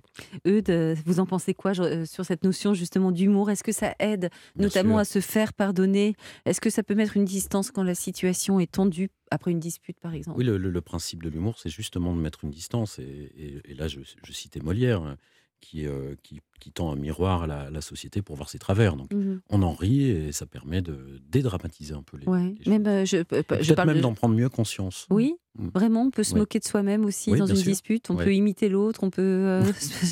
Eudes, 0.46 0.70
euh, 0.72 0.96
vous 1.06 1.20
en 1.20 1.26
pensez 1.26 1.54
quoi 1.54 1.80
euh, 1.80 2.06
sur 2.06 2.26
cette 2.26 2.44
notion 2.44 2.74
justement 2.74 3.12
d'humour? 3.12 3.50
Est-ce 3.50 3.64
que 3.64 3.72
ça 3.72 3.96
aide 4.00 4.30
Bien 4.56 4.66
notamment 4.66 4.96
sûr. 4.96 5.00
à 5.00 5.06
se 5.06 5.20
faire 5.22 5.54
pardonner? 5.54 6.16
Est-ce 6.46 6.60
que 6.60 6.70
ça 6.70 6.84
peut 6.84 6.96
mettre 6.96 7.16
une 7.18 7.26
distance 7.26 7.72
quand 7.72 7.84
la 7.84 7.96
situation 7.96 8.60
est 8.60 8.72
tendue 8.72 9.10
après 9.32 9.52
une 9.52 9.60
dispute, 9.60 10.00
par 10.00 10.14
exemple? 10.14 10.38
Oui, 10.40 10.44
le, 10.46 10.58
le- 10.58 10.72
le 10.72 10.82
principe 10.82 11.22
de 11.24 11.30
l'humour, 11.30 11.58
c'est 11.60 11.70
justement 11.70 12.16
de 12.16 12.20
mettre 12.20 12.44
une 12.44 12.50
distance. 12.52 12.98
Et, 13.00 13.32
et- 13.38 13.72
et 13.72 13.74
là, 13.76 13.88
je, 13.88 14.00
je 14.24 14.32
citais 14.34 14.60
Molière, 14.60 15.04
euh, 15.04 15.14
qui, 15.60 15.86
euh, 15.88 16.16
qui, 16.24 16.40
qui 16.60 16.72
tend 16.72 16.92
un 16.92 16.96
miroir 16.96 17.44
à 17.44 17.48
la, 17.48 17.82
société 17.82 18.22
pour 18.22 18.36
voir 18.36 18.50
ses 18.50 18.60
travers. 18.60 18.96
Donc, 18.96 19.14
Mhm. 19.14 19.42
on 19.50 19.62
en 19.64 19.74
rit 19.74 20.04
et 20.10 20.32
ça 20.32 20.46
permet 20.46 20.82
de 20.82 21.20
dédramatiser 21.30 21.94
un 21.94 22.04
peu 22.04 22.18
les, 22.18 22.28
Ouais. 22.28 22.54
les 22.58 22.64
choses. 22.64 22.68
Même, 22.68 22.88
euh, 22.88 23.06
je, 23.06 23.74
parle 23.74 23.88
même 23.90 23.98
de- 23.98 24.02
d'en 24.02 24.14
prendre 24.14 24.36
mieux 24.36 24.50
conscience. 24.50 25.08
Oui, 25.10 25.36
Mm. 25.58 25.70
vraiment, 25.74 26.02
on 26.04 26.12
peut 26.12 26.24
se 26.24 26.36
moquer 26.36 26.60
de 26.60 26.64
soi-même 26.66 27.04
aussi 27.06 27.32
Oui, 27.32 27.40
dans 27.40 27.46
une 27.48 27.56
sûr. 27.56 27.72
dispute. 27.72 28.10
On 28.12 28.16
Ouais. 28.16 28.26
peut 28.26 28.34
imiter 28.36 28.70
l'autre, 28.70 29.00
on 29.04 29.10
peut. 29.10 29.22
euh, 29.22 29.64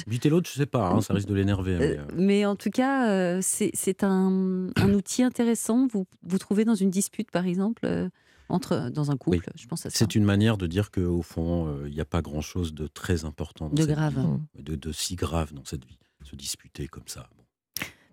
Éviter 0.07 0.29
l'autre, 0.29 0.49
je 0.51 0.57
sais 0.57 0.65
pas, 0.65 0.89
hein, 0.89 1.01
ça 1.01 1.13
risque 1.13 1.27
de 1.27 1.35
l'énerver. 1.35 1.77
mais, 1.77 1.97
Euh, 1.97 2.01
euh, 2.01 2.05
mais 2.15 2.45
en 2.45 2.55
tout 2.55 2.71
cas, 2.71 3.09
euh, 3.09 3.39
c'est 3.41 4.03
un, 4.03 4.69
un 4.75 4.93
outil 4.93 5.21
intéressant. 5.23 5.87
Vous, 5.87 6.05
vous 6.23 6.37
trouvez 6.39 6.65
dans 6.65 6.75
une 6.75 6.89
dispute, 6.89 7.29
par 7.31 7.45
exemple, 7.45 7.83
euh, 7.85 8.09
entre, 8.49 8.89
dans 8.89 9.11
un 9.11 9.17
couple, 9.17 9.39
je 9.55 9.67
pense 9.67 9.85
à 9.85 9.89
ça. 9.89 9.97
c'est 9.97 10.15
une 10.15 10.23
manière 10.23 10.57
de 10.57 10.67
dire 10.67 10.91
qu'au 10.91 11.21
fond, 11.21 11.67
euh, 11.67 11.87
il 11.89 11.93
n'y 11.95 12.01
a 12.01 12.05
pas 12.05 12.21
grand-chose 12.21 12.73
de 12.73 12.87
très 12.87 13.25
important 13.25 13.69
dans 13.69 13.73
De 13.75 13.81
cette 13.81 13.91
grave. 13.91 14.13
vie, 14.55 14.63
de, 14.63 14.75
de 14.75 14.91
si 14.91 15.15
grave 15.15 15.53
dans 15.53 15.65
cette 15.65 15.85
vie. 15.85 15.97
Se 16.23 16.35
disputer 16.35 16.87
comme 16.87 17.07
ça. 17.07 17.27
bon. 17.37 17.43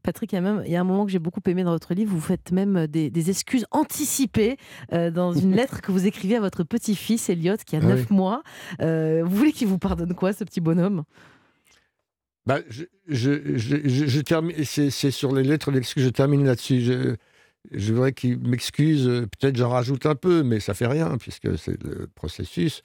Patrick, 0.03 0.33
il 0.33 0.35
y, 0.35 0.38
a 0.38 0.40
même, 0.42 0.62
il 0.66 0.73
y 0.73 0.77
a 0.77 0.81
un 0.81 0.85
moment 0.85 1.07
que 1.07 1.12
j'ai 1.12 1.21
beaucoup 1.21 1.40
aimé 1.47 1.62
dans 1.62 1.71
votre 1.71 1.95
livre, 1.95 2.12
vous 2.12 2.21
faites 2.21 2.51
même 2.51 2.88
des, 2.88 3.09
des 3.09 3.31
excuses 3.31 3.64
anticipées 3.71 4.57
euh, 4.92 5.11
dans 5.12 5.33
une 5.33 5.53
lettre 5.57 5.81
que 5.81 5.92
vous 5.92 6.07
écrivez 6.07 6.35
à 6.37 6.40
votre 6.40 6.64
petit-fils, 6.64 7.29
Elliot, 7.31 7.57
qui 7.64 7.77
a 7.77 7.81
Ah 7.83 7.87
9 7.87 8.07
oui. 8.11 8.16
mois. 8.16 8.42
Euh, 8.81 9.23
vous 9.25 9.37
voulez 9.37 9.53
qu'il 9.53 9.68
vous 9.68 9.79
pardonne 9.79 10.12
quoi, 10.14 10.33
ce 10.33 10.42
petit 10.42 10.61
bonhomme? 10.61 11.05
Bah, 12.45 12.59
je, 12.68 12.85
je, 13.07 13.57
je, 13.57 13.77
je- 13.88 14.07
je 14.07 14.21
termine, 14.21 14.64
c'est 14.64 14.90
c'est 14.90 15.12
sur 15.12 15.33
les 15.33 15.45
lettres 15.45 15.71
d'excuses, 15.71 16.03
je 16.03 16.09
termine 16.11 16.45
là-dessus. 16.45 17.16
Je, 17.70 17.92
voudrais 17.92 18.12
qu'il 18.12 18.38
m'excuse, 18.40 19.07
euh, 19.09 19.22
peut-être 19.22 19.57
j'en 19.57 19.68
rajoute 19.70 20.05
un 20.07 20.14
peu, 20.14 20.42
mais 20.42 20.59
ça 20.61 20.75
fait 20.75 20.87
rien, 20.87 21.16
puisque 21.18 21.57
c'est 21.59 21.83
le 21.83 22.09
processus. 22.14 22.83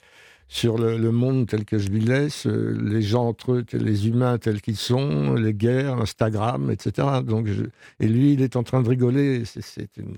Sur 0.50 0.78
le, 0.78 0.96
le 0.96 1.10
monde 1.12 1.46
tel 1.46 1.66
que 1.66 1.76
je 1.78 1.88
lui 1.88 2.00
laisse, 2.00 2.46
euh, 2.46 2.74
les 2.82 3.02
gens 3.02 3.26
entre 3.28 3.52
eux, 3.52 3.64
les 3.74 4.08
humains 4.08 4.38
tels 4.38 4.62
qu'ils 4.62 4.78
sont, 4.78 5.34
les 5.34 5.52
guerres, 5.52 5.98
Instagram, 6.00 6.70
etc. 6.70 7.06
Donc 7.22 7.48
je- 7.48 7.64
et 8.00 8.08
lui, 8.08 8.32
il 8.32 8.40
est 8.40 8.56
en 8.56 8.62
train 8.62 8.80
de 8.82 8.88
rigoler, 8.88 9.44
c'est- 9.44 9.60
c'est 9.60 9.94
une- 9.98 10.16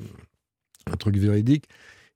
un 0.87 0.97
truc 0.97 1.17
véridique. 1.17 1.65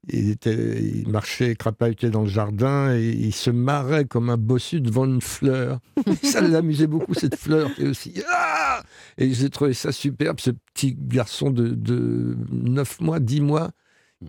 Il, 0.07 0.31
était, 0.31 0.81
il 0.81 1.09
marchait 1.09 1.57
crapahuté 1.57 2.11
dans 2.11 2.23
le 2.23 2.29
jardin 2.29 2.95
et 2.95 3.09
il 3.11 3.35
se 3.35 3.51
marrait 3.51 4.05
comme 4.05 4.31
un 4.31 4.37
bossu 4.37 4.81
devant 4.81 5.07
une 5.07 5.21
fleur. 5.23 5.81
ça 6.23 6.41
l'amusait 6.41 6.87
beaucoup, 6.87 7.15
cette 7.15 7.37
fleur. 7.37 7.69
Et, 7.79 7.87
aussi, 7.89 8.13
Ah 8.31 8.83
et 9.19 9.33
j'ai 9.33 9.51
trouvé 9.51 9.73
ça 9.75 9.91
superbe, 9.93 10.39
ce 10.41 10.51
petit 10.75 10.95
garçon 10.95 11.51
de, 11.51 11.69
de 11.69 12.37
9 12.51 13.01
mois, 13.01 13.21
10 13.21 13.41
mois, 13.41 13.71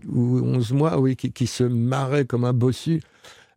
ou 0.08 0.40
11 0.40 0.72
mois, 0.74 1.00
oui, 1.00 1.16
qui, 1.16 1.32
qui 1.32 1.48
se 1.48 1.64
marrait 1.64 2.26
comme 2.26 2.46
un 2.46 2.54
bossu, 2.54 3.02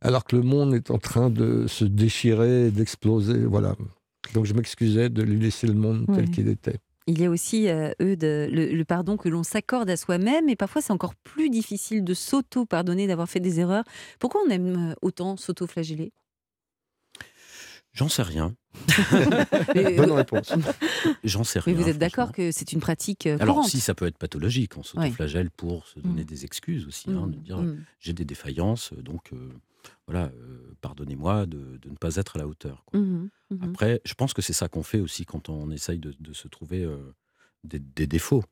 alors 0.00 0.24
que 0.24 0.36
le 0.36 0.42
monde 0.42 0.74
est 0.74 0.90
en 0.90 0.98
train 0.98 1.30
de 1.30 1.66
se 1.66 1.84
déchirer, 1.84 2.70
d'exploser. 2.70 3.44
Voilà. 3.44 3.76
Donc 4.34 4.44
je 4.46 4.54
m'excusais 4.54 5.08
de 5.08 5.22
lui 5.22 5.38
laisser 5.38 5.66
le 5.66 5.74
monde 5.74 6.06
tel 6.14 6.30
qu'il 6.30 6.48
était. 6.48 6.78
Il 7.06 7.18
y 7.18 7.24
a 7.24 7.30
aussi, 7.30 7.68
euh, 7.68 7.90
le, 7.98 8.46
le 8.74 8.84
pardon 8.84 9.16
que 9.16 9.30
l'on 9.30 9.42
s'accorde 9.42 9.88
à 9.88 9.96
soi-même, 9.96 10.48
et 10.50 10.56
parfois 10.56 10.82
c'est 10.82 10.92
encore 10.92 11.14
plus 11.14 11.48
difficile 11.48 12.04
de 12.04 12.12
s'auto-pardonner 12.12 13.06
d'avoir 13.06 13.30
fait 13.30 13.40
des 13.40 13.60
erreurs. 13.60 13.84
Pourquoi 14.18 14.42
on 14.46 14.50
aime 14.50 14.90
euh, 14.90 14.94
autant 15.00 15.36
s'auto-flageller? 15.38 16.12
J'en 17.98 18.08
sais 18.08 18.22
rien. 18.22 18.54
Mais, 19.74 19.96
Bonne 19.96 20.10
euh, 20.10 20.14
réponse. 20.14 20.52
J'en 21.24 21.42
sais 21.42 21.58
mais 21.66 21.72
rien. 21.72 21.82
vous 21.82 21.88
êtes 21.88 21.98
d'accord 21.98 22.30
que 22.30 22.52
c'est 22.52 22.72
une 22.72 22.78
pratique 22.78 23.26
euh, 23.26 23.36
Alors, 23.40 23.64
si 23.64 23.80
ça 23.80 23.92
peut 23.94 24.06
être 24.06 24.18
pathologique, 24.18 24.76
on 24.76 24.84
s'autoflagelle 24.84 25.50
pour 25.50 25.84
se 25.88 25.98
donner 25.98 26.22
Mm. 26.22 26.26
des 26.26 26.44
excuses 26.44 26.86
aussi, 26.86 27.10
hein, 27.10 27.26
Mm, 27.26 27.30
de 27.32 27.36
dire 27.38 27.58
mm. 27.58 27.84
j'ai 27.98 28.12
des 28.12 28.24
défaillances, 28.24 28.92
donc 28.94 29.32
euh, 29.32 29.48
voilà, 30.06 30.26
euh, 30.26 30.76
pardonnez-moi 30.80 31.46
de, 31.46 31.76
de 31.82 31.90
ne 31.90 31.96
pas 31.96 32.14
être 32.16 32.36
à 32.36 32.38
la 32.38 32.46
hauteur. 32.46 32.84
quoi. 32.86 33.00
Mhm, 33.00 33.30
mhm. 33.50 33.58
Après, 33.64 34.00
je 34.04 34.14
pense 34.14 34.32
que 34.32 34.42
c'est 34.42 34.52
ça 34.52 34.68
qu'on 34.68 34.84
fait 34.84 35.00
aussi 35.00 35.24
quand 35.24 35.48
on 35.48 35.70
essaye 35.72 35.98
de, 35.98 36.14
de 36.20 36.32
se 36.32 36.46
trouver 36.46 36.84
euh, 36.84 36.98
des, 37.64 37.80
des 37.80 38.06
défauts. 38.06 38.44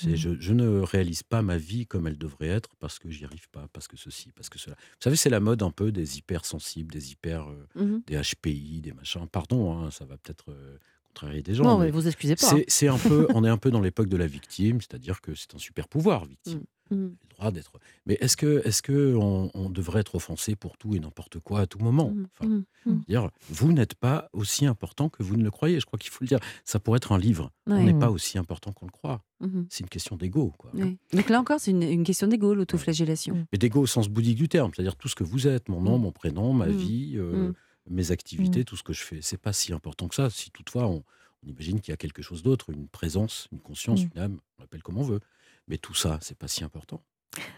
C'est 0.00 0.10
Mhm. 0.10 0.16
je, 0.16 0.30
je 0.38 0.52
ne 0.52 0.78
réalise 0.78 1.24
pas 1.24 1.42
ma 1.42 1.56
vie 1.56 1.84
comme 1.84 2.06
elle 2.06 2.16
devrait 2.18 2.46
être 2.46 2.76
parce 2.78 3.00
que 3.00 3.10
j'y 3.10 3.24
arrive 3.24 3.48
pas, 3.50 3.66
parce 3.72 3.88
que 3.88 3.96
ceci, 3.96 4.30
parce 4.30 4.48
que 4.48 4.56
cela. 4.58 4.76
Vous 4.78 4.96
savez, 5.02 5.16
c'est 5.16 5.28
la 5.30 5.40
mode 5.40 5.60
un 5.64 5.72
peu 5.72 5.90
des 5.90 6.18
hypersensibles, 6.18 6.92
des 6.92 7.10
hyper, 7.10 7.48
euh, 7.50 7.66
Mhm. 7.74 8.02
des 8.06 8.16
HPI, 8.16 8.80
des 8.80 8.92
machins. 8.92 9.26
Pardon, 9.26 9.76
hein, 9.76 9.90
ça 9.90 10.04
va 10.04 10.16
peut-être 10.16 10.50
euh, 10.52 10.78
des 11.26 11.54
gens. 11.54 11.64
Non, 11.64 11.78
mais 11.78 11.86
mais 11.86 11.90
vous 11.90 12.06
excusez 12.06 12.36
pas. 12.36 12.46
c'est, 12.46 12.64
c'est 12.68 12.88
un 12.88 12.98
peu, 12.98 13.26
on 13.34 13.44
est 13.44 13.48
un 13.48 13.58
peu 13.58 13.70
dans 13.70 13.80
l'époque 13.80 14.08
de 14.08 14.16
la 14.16 14.26
victime, 14.26 14.80
c'est-à-dire 14.80 15.20
que 15.20 15.34
c'est 15.34 15.54
un 15.54 15.58
super 15.58 15.88
pouvoir, 15.88 16.24
victime. 16.24 16.62
Mm. 16.90 17.08
Le 17.08 17.10
droit 17.36 17.50
d'être. 17.50 17.72
Mais 18.06 18.16
est-ce 18.22 18.34
que, 18.36 18.62
est-ce 18.66 18.80
que 18.80 19.14
on, 19.14 19.50
on 19.52 19.68
devrait 19.68 20.00
être 20.00 20.14
offensé 20.14 20.56
pour 20.56 20.78
tout 20.78 20.94
et 20.94 21.00
n'importe 21.00 21.38
quoi 21.38 21.60
à 21.60 21.66
tout 21.66 21.78
moment? 21.80 22.10
Mm. 22.10 22.26
Enfin, 22.38 22.48
Mm. 22.50 22.64
Mm. 22.86 23.02
dire, 23.08 23.30
vous 23.50 23.72
n'êtes 23.72 23.94
pas 23.94 24.30
aussi 24.32 24.64
important 24.64 25.10
que 25.10 25.22
vous 25.22 25.36
ne 25.36 25.44
le 25.44 25.50
croyez. 25.50 25.80
Je 25.80 25.84
crois 25.86 25.98
qu'il 25.98 26.10
faut 26.10 26.24
le 26.24 26.28
dire. 26.28 26.38
Ça 26.64 26.80
pourrait 26.80 26.96
être 26.96 27.12
un 27.12 27.18
livre. 27.18 27.50
On 27.66 27.82
n'est 27.82 27.92
Mm. 27.92 27.98
pas 27.98 28.10
aussi 28.10 28.38
important 28.38 28.72
qu'on 28.72 28.86
le 28.86 28.90
croit. 28.92 29.22
Mhm. 29.40 29.66
C'est 29.68 29.80
une 29.84 29.90
question 29.90 30.16
d'ego. 30.16 30.52
Quoi. 30.56 30.70
Ouais. 30.74 30.96
Donc 31.12 31.28
là 31.28 31.40
encore, 31.40 31.60
c'est 31.60 31.70
une, 31.72 31.82
une 31.82 32.04
question 32.04 32.26
d'ego, 32.26 32.54
l'autoflagellation. 32.54 33.46
Mais 33.52 33.58
d'ego 33.58 33.82
au 33.82 33.86
sens 33.86 34.08
bouddhique 34.08 34.38
du 34.38 34.48
terme, 34.48 34.70
c'est-à-dire 34.74 34.96
tout 34.96 35.08
ce 35.08 35.14
que 35.14 35.24
vous 35.24 35.46
êtes, 35.46 35.68
mon 35.68 35.82
nom, 35.82 35.98
Mm. 35.98 36.02
mon 36.02 36.12
prénom, 36.12 36.52
ma 36.54 36.66
Mm. 36.68 36.76
vie, 36.76 37.12
euh, 37.16 37.48
Mm. 37.50 37.54
Mes 37.90 38.10
activités, 38.10 38.64
tout 38.64 38.76
ce 38.76 38.82
que 38.82 38.92
je 38.92 39.02
fais. 39.02 39.20
C'est 39.22 39.38
pas 39.40 39.52
si 39.52 39.72
important 39.72 40.08
que 40.08 40.14
ça. 40.14 40.30
Si 40.30 40.50
toutefois 40.50 40.86
on, 40.86 41.02
on 41.44 41.48
imagine 41.48 41.80
qu'il 41.80 41.92
y 41.92 41.94
a 41.94 41.96
quelque 41.96 42.22
chose 42.22 42.42
d'autre, 42.42 42.70
une 42.70 42.88
présence, 42.88 43.48
une 43.52 43.60
conscience, 43.60 44.02
Mm. 44.04 44.08
une 44.14 44.20
âme, 44.22 44.38
on 44.58 44.62
l'appelle 44.62 44.82
comme 44.82 44.98
on 44.98 45.02
veut. 45.02 45.20
Mais 45.68 45.78
tout 45.78 45.94
ça, 45.94 46.18
c'est 46.22 46.36
pas 46.38 46.48
si 46.48 46.64
important. 46.64 47.02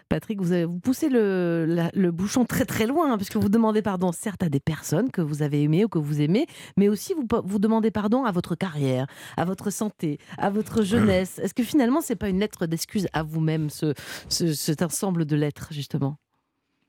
Patrick, 0.09 0.40
vous, 0.40 0.51
avez, 0.53 0.64
vous 0.64 0.81
poussez 0.81 1.09
le, 1.09 1.64
la- 1.66 1.90
le 1.95 2.11
bouchon 2.11 2.45
très 2.45 2.64
très 2.66 2.87
loin, 2.87 3.12
hein, 3.12 3.16
puisque 3.16 3.37
vous 3.37 3.49
demandez 3.49 3.81
pardon 3.83 4.11
certes 4.12 4.43
à 4.43 4.49
des 4.49 4.59
personnes 4.61 5.11
que 5.11 5.21
vous 5.23 5.43
avez 5.43 5.62
aimées 5.62 5.85
ou 5.85 5.88
que 5.88 5.99
vous 5.99 6.21
aimez, 6.21 6.47
mais 6.77 6.88
aussi 6.88 7.14
vous, 7.14 7.25
vous 7.45 7.59
demandez 7.61 7.90
pardon 7.93 8.25
à 8.25 8.33
votre 8.33 8.57
carrière, 8.57 9.07
à 9.37 9.45
votre 9.45 9.71
santé, 9.71 10.19
à 10.37 10.51
votre 10.51 10.83
jeunesse. 10.83 11.38
Est-ce 11.38 11.55
que 11.55 11.62
finalement, 11.62 12.01
c'est 12.01 12.16
pas 12.16 12.29
une 12.29 12.40
lettre 12.40 12.66
d'excuse 12.66 13.07
à 13.12 13.23
vous-même, 13.23 13.71
ce, 13.71 13.95
ce- 14.29 14.53
cet 14.53 14.83
ensemble 14.83 15.25
de 15.25 15.37
lettres, 15.37 15.69
justement? 15.71 16.19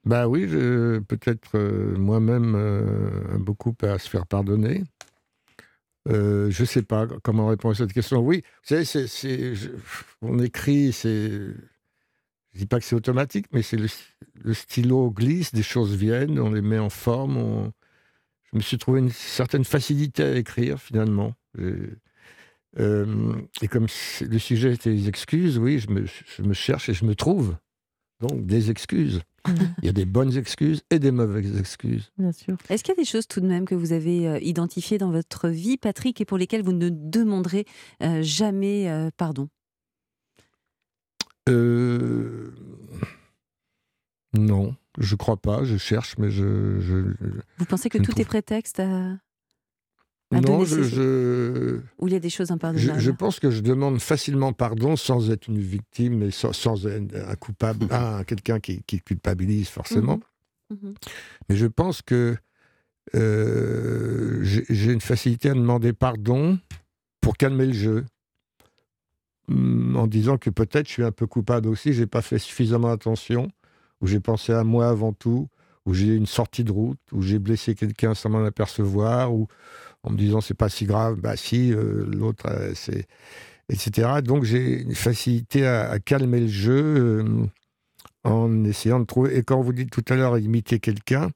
Bah 0.03 0.27
oui, 0.27 0.47
peut-être 0.47 1.55
euh, 1.55 1.95
moi-même 1.95 2.55
euh, 2.55 3.37
beaucoup 3.37 3.75
à 3.83 3.99
se 3.99 4.09
faire 4.09 4.25
pardonner. 4.25 4.83
Euh, 6.07 6.49
je 6.49 6.61
ne 6.63 6.65
sais 6.65 6.81
pas 6.81 7.07
comment 7.23 7.47
répondre 7.47 7.75
à 7.75 7.77
cette 7.77 7.93
question. 7.93 8.19
Oui, 8.19 8.41
vous 8.67 8.75
savez, 8.83 9.53
on 10.21 10.39
écrit, 10.39 10.91
je 10.91 11.53
dis 12.55 12.65
pas 12.65 12.79
que 12.79 12.85
c'est 12.85 12.95
automatique, 12.95 13.45
mais 13.51 13.61
c'est 13.61 13.77
le, 13.77 14.53
stylo 14.53 15.11
glisse, 15.11 15.53
des 15.53 15.61
choses 15.61 15.95
viennent, 15.95 16.39
on 16.39 16.51
les 16.51 16.63
met 16.63 16.79
en 16.79 16.89
forme. 16.89 17.71
Je 18.51 18.57
me 18.57 18.61
suis 18.61 18.79
trouvé 18.79 19.01
une 19.01 19.11
certaine 19.11 19.65
facilité 19.65 20.23
à 20.23 20.35
écrire 20.35 20.79
finalement. 20.79 21.35
Et 22.79 23.67
comme 23.69 23.85
le 24.21 24.39
sujet 24.39 24.73
était 24.73 24.89
les 24.89 25.07
excuses, 25.07 25.59
oui, 25.59 25.77
je 25.77 25.91
me, 25.91 26.05
je 26.05 26.41
me 26.41 26.53
cherche 26.53 26.89
et 26.89 26.95
je 26.95 27.05
me 27.05 27.13
trouve. 27.13 27.55
Donc 28.19 28.47
des 28.47 28.71
excuses. 28.71 29.21
Il 29.47 29.85
y 29.85 29.89
a 29.89 29.93
des 29.93 30.05
bonnes 30.05 30.35
excuses 30.37 30.81
et 30.91 30.99
des 30.99 31.11
mauvaises 31.11 31.57
excuses. 31.57 32.11
Bien 32.17 32.31
sûr. 32.31 32.57
Est-ce 32.69 32.83
qu'il 32.83 32.93
y 32.93 32.97
a 32.97 33.01
des 33.01 33.05
choses 33.05 33.27
tout 33.27 33.41
de 33.41 33.47
même 33.47 33.65
que 33.65 33.75
vous 33.75 33.91
avez 33.93 34.27
euh, 34.27 34.39
identifiées 34.39 34.97
dans 34.97 35.11
votre 35.11 35.47
vie, 35.49 35.77
Patrick, 35.77 36.21
et 36.21 36.25
pour 36.25 36.37
lesquelles 36.37 36.63
vous 36.63 36.73
ne 36.73 36.89
demanderez 36.89 37.65
euh, 38.03 38.21
jamais 38.21 38.89
euh, 38.89 39.09
pardon? 39.17 39.49
Euh, 41.49 42.53
Non, 44.33 44.75
je 44.99 45.15
crois 45.15 45.37
pas. 45.37 45.63
Je 45.63 45.77
cherche, 45.77 46.17
mais 46.17 46.29
je. 46.29 46.79
je- 46.79 47.15
Vous 47.57 47.65
pensez 47.65 47.89
que 47.89 47.97
Je 47.97 48.03
tout 48.03 48.11
trouve- 48.11 48.21
est 48.21 48.25
prétexte 48.25 48.79
à... 48.79 49.17
Non, 50.31 50.63
je, 50.63 50.83
ses- 50.83 50.89
je, 50.95 51.79
où 51.99 52.07
il 52.07 52.13
y 52.13 52.15
a 52.15 52.19
des 52.19 52.29
choses 52.29 52.47
je, 52.47 52.53
impardonnables 52.53 52.99
je 52.99 53.11
pense 53.11 53.39
que 53.39 53.51
je 53.51 53.59
demande 53.61 53.99
facilement 53.99 54.53
pardon 54.53 54.95
sans 54.95 55.29
être 55.29 55.47
une 55.47 55.59
victime 55.59 56.23
et 56.23 56.31
sans, 56.31 56.53
sans 56.53 56.87
être 56.87 57.13
un 57.27 57.35
coupable, 57.35 57.87
un- 57.91 58.23
quelqu'un 58.23 58.59
qui, 58.59 58.81
qui 58.83 59.01
culpabilise 59.01 59.67
forcément. 59.67 60.19
Mhm. 60.69 60.93
Mais 61.49 61.55
je 61.57 61.65
pense 61.67 62.01
que 62.01 62.37
euh, 63.15 64.39
j'ai 64.43 64.91
une 64.91 65.01
facilité 65.01 65.49
à 65.49 65.53
demander 65.53 65.91
pardon 65.93 66.59
pour 67.19 67.35
calmer 67.37 67.65
le 67.65 67.73
jeu. 67.73 68.05
Hum, 69.49 69.95
En 69.97 70.07
disant 70.07 70.37
que 70.37 70.49
peut-être 70.49 70.87
je 70.87 70.93
suis 70.93 71.03
un 71.03 71.11
peu 71.11 71.27
coupable 71.27 71.67
aussi, 71.67 71.93
j'ai 71.93 72.07
pas 72.07 72.21
fait 72.21 72.39
suffisamment 72.39 72.89
attention, 72.91 73.49
ou 73.99 74.07
j'ai 74.07 74.19
pensé 74.19 74.53
à 74.53 74.63
moi 74.63 74.87
avant 74.89 75.13
tout, 75.13 75.49
ou 75.85 75.93
j'ai 75.93 76.07
eu 76.07 76.15
une 76.15 76.27
sortie 76.27 76.63
de 76.63 76.71
route, 76.71 76.99
ou 77.11 77.21
j'ai 77.21 77.39
blessé 77.39 77.75
quelqu'un 77.75 78.13
sans 78.13 78.29
m'en 78.29 78.45
apercevoir, 78.45 79.33
ou 79.33 79.47
en 80.03 80.11
me 80.11 80.17
disant 80.17 80.41
c'est 80.41 80.53
pas 80.55 80.69
si 80.69 80.85
grave, 80.85 81.15
bah 81.15 81.35
si, 81.37 81.73
euh, 81.73 82.05
l'autre, 82.07 82.45
euh, 82.47 82.71
c'est. 82.75 83.07
etc. 83.69 84.21
Donc 84.23 84.43
j'ai 84.43 84.81
une 84.81 84.95
facilité 84.95 85.65
à, 85.65 85.89
à 85.91 85.99
calmer 85.99 86.41
le 86.41 86.47
jeu 86.47 86.83
euh, 86.83 87.45
en 88.23 88.63
essayant 88.65 88.99
de 88.99 89.05
trouver. 89.05 89.37
Et 89.37 89.43
quand 89.43 89.61
vous 89.61 89.73
dites 89.73 89.89
tout 89.91 90.03
à 90.09 90.15
l'heure 90.15 90.37
imiter 90.37 90.79
quelqu'un, 90.79 91.29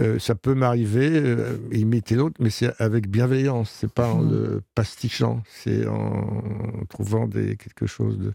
euh, 0.00 0.18
ça 0.18 0.34
peut 0.34 0.54
m'arriver, 0.54 1.08
euh, 1.12 1.56
imiter 1.72 2.16
l'autre, 2.16 2.36
mais 2.40 2.50
c'est 2.50 2.72
avec 2.80 3.08
bienveillance. 3.08 3.70
C'est 3.70 3.92
pas 3.92 4.08
en 4.12 4.20
le 4.22 4.62
pastichant, 4.74 5.42
c'est 5.48 5.86
en 5.86 6.84
trouvant 6.88 7.28
des, 7.28 7.56
quelque 7.56 7.86
chose 7.86 8.18
de, 8.18 8.32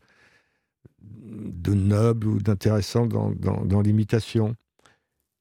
de 1.01 1.73
noble 1.73 2.27
ou 2.27 2.39
d'intéressant 2.39 3.05
dans, 3.05 3.31
dans, 3.31 3.65
dans 3.65 3.81
l'imitation. 3.81 4.55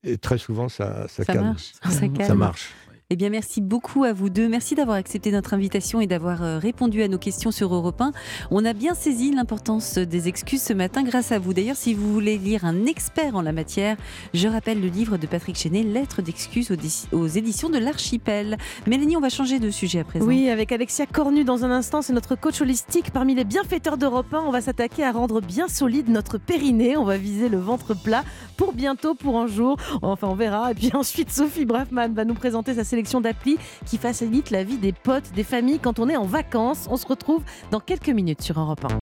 Et 0.03 0.17
très 0.19 0.39
souvent, 0.39 0.69
ça, 0.69 1.07
ça, 1.09 1.25
Ça 1.25 1.33
calme. 1.33 1.45
marche, 1.47 1.73
ça 1.83 1.91
Ça 1.91 2.09
calme. 2.09 2.27
Ça 2.29 2.35
marche. 2.35 2.71
Eh 3.13 3.17
bien, 3.17 3.29
merci 3.29 3.61
beaucoup 3.61 4.05
à 4.05 4.13
vous 4.13 4.31
deux. 4.31 4.49
Merci 4.49 4.77
d'avoir 4.77 4.97
accepté 4.97 5.33
notre 5.33 5.53
invitation 5.53 6.01
et 6.01 6.07
d'avoir 6.07 6.45
euh, 6.45 6.61
répondu 6.61 7.03
à 7.03 7.09
nos 7.09 7.19
questions 7.19 7.51
sur 7.51 7.75
Europe 7.75 8.01
1. 8.01 8.13
On 8.53 8.65
a 8.65 8.73
bien 8.73 8.95
saisi 8.95 9.35
l'importance 9.35 9.99
des 9.99 10.29
excuses 10.29 10.63
ce 10.63 10.73
matin 10.73 11.03
grâce 11.03 11.33
à 11.33 11.41
vous. 11.41 11.53
D'ailleurs, 11.53 11.75
si 11.75 11.93
vous 11.93 12.13
voulez 12.13 12.39
lire 12.39 12.65
un 12.65 12.87
expert 12.87 13.35
en 13.35 13.43
la 13.43 13.51
matière, 13.51 13.97
je 14.33 14.47
rappelle 14.47 14.81
le 14.81 14.87
livre 14.87 15.17
de 15.17 15.27
Patrick 15.27 15.59
Chenet, 15.59 15.83
Lettres 15.83 16.23
d'excuses 16.23 16.71
aux, 17.11 17.27
éditions 17.27 17.69
de 17.69 17.79
l'Archipel. 17.79 18.59
Mélanie, 18.87 19.17
on 19.17 19.21
va 19.21 19.29
changer 19.29 19.59
de 19.59 19.71
sujet 19.71 19.99
à 19.99 20.05
présent. 20.05 20.25
Oui, 20.25 20.49
avec 20.49 20.71
Alexia 20.71 21.05
Cornu 21.07 21.43
dans 21.43 21.65
un 21.65 21.73
instant, 21.73 22.03
c'est 22.03 22.13
notre 22.13 22.37
coach 22.37 22.61
holistique. 22.61 23.11
Parmi 23.11 23.35
les 23.35 23.43
bienfaiteurs 23.43 23.99
d'Europe 23.99 24.33
1, 24.33 24.39
on 24.39 24.53
va 24.53 24.61
s'attaquer 24.61 25.03
à 25.03 25.11
rendre 25.11 25.41
bien 25.41 25.67
solide 25.67 26.09
notre 26.09 26.39
périnée. 26.39 26.97
On 26.97 27.05
va 27.05 27.17
viser 27.17 27.49
le 27.49 27.59
ventre 27.59 27.93
plat 27.93 28.23
pour 28.57 28.73
bientôt, 28.73 29.17
pour 29.17 29.37
un 29.41 29.49
jour. 29.49 29.79
Enfin, 30.01 30.29
on 30.29 30.37
verra. 30.37 30.71
Et 30.71 30.75
puis 30.77 30.91
ensuite, 30.95 31.33
Sophie 31.33 31.65
Braffman 31.65 32.11
va 32.15 32.25
nous 32.25 32.35
présenter 32.35 32.75
sa 32.75 32.85
sélection 32.85 33.00
d'applis 33.21 33.57
qui 33.87 33.99
facilitent 33.99 34.51
la 34.51 34.65
vie 34.65 34.79
des 34.79 34.93
potes, 34.93 35.33
des 35.35 35.45
familles 35.45 35.79
quand 35.79 35.99
on 35.99 36.09
est 36.09 36.17
en 36.17 36.27
vacances. 36.27 36.87
On 36.91 36.97
se 36.97 37.07
retrouve 37.07 37.43
dans 37.71 37.81
quelques 37.81 38.11
minutes 38.11 38.43
sur 38.43 38.61
Europe 38.61 38.85
1. 38.85 38.99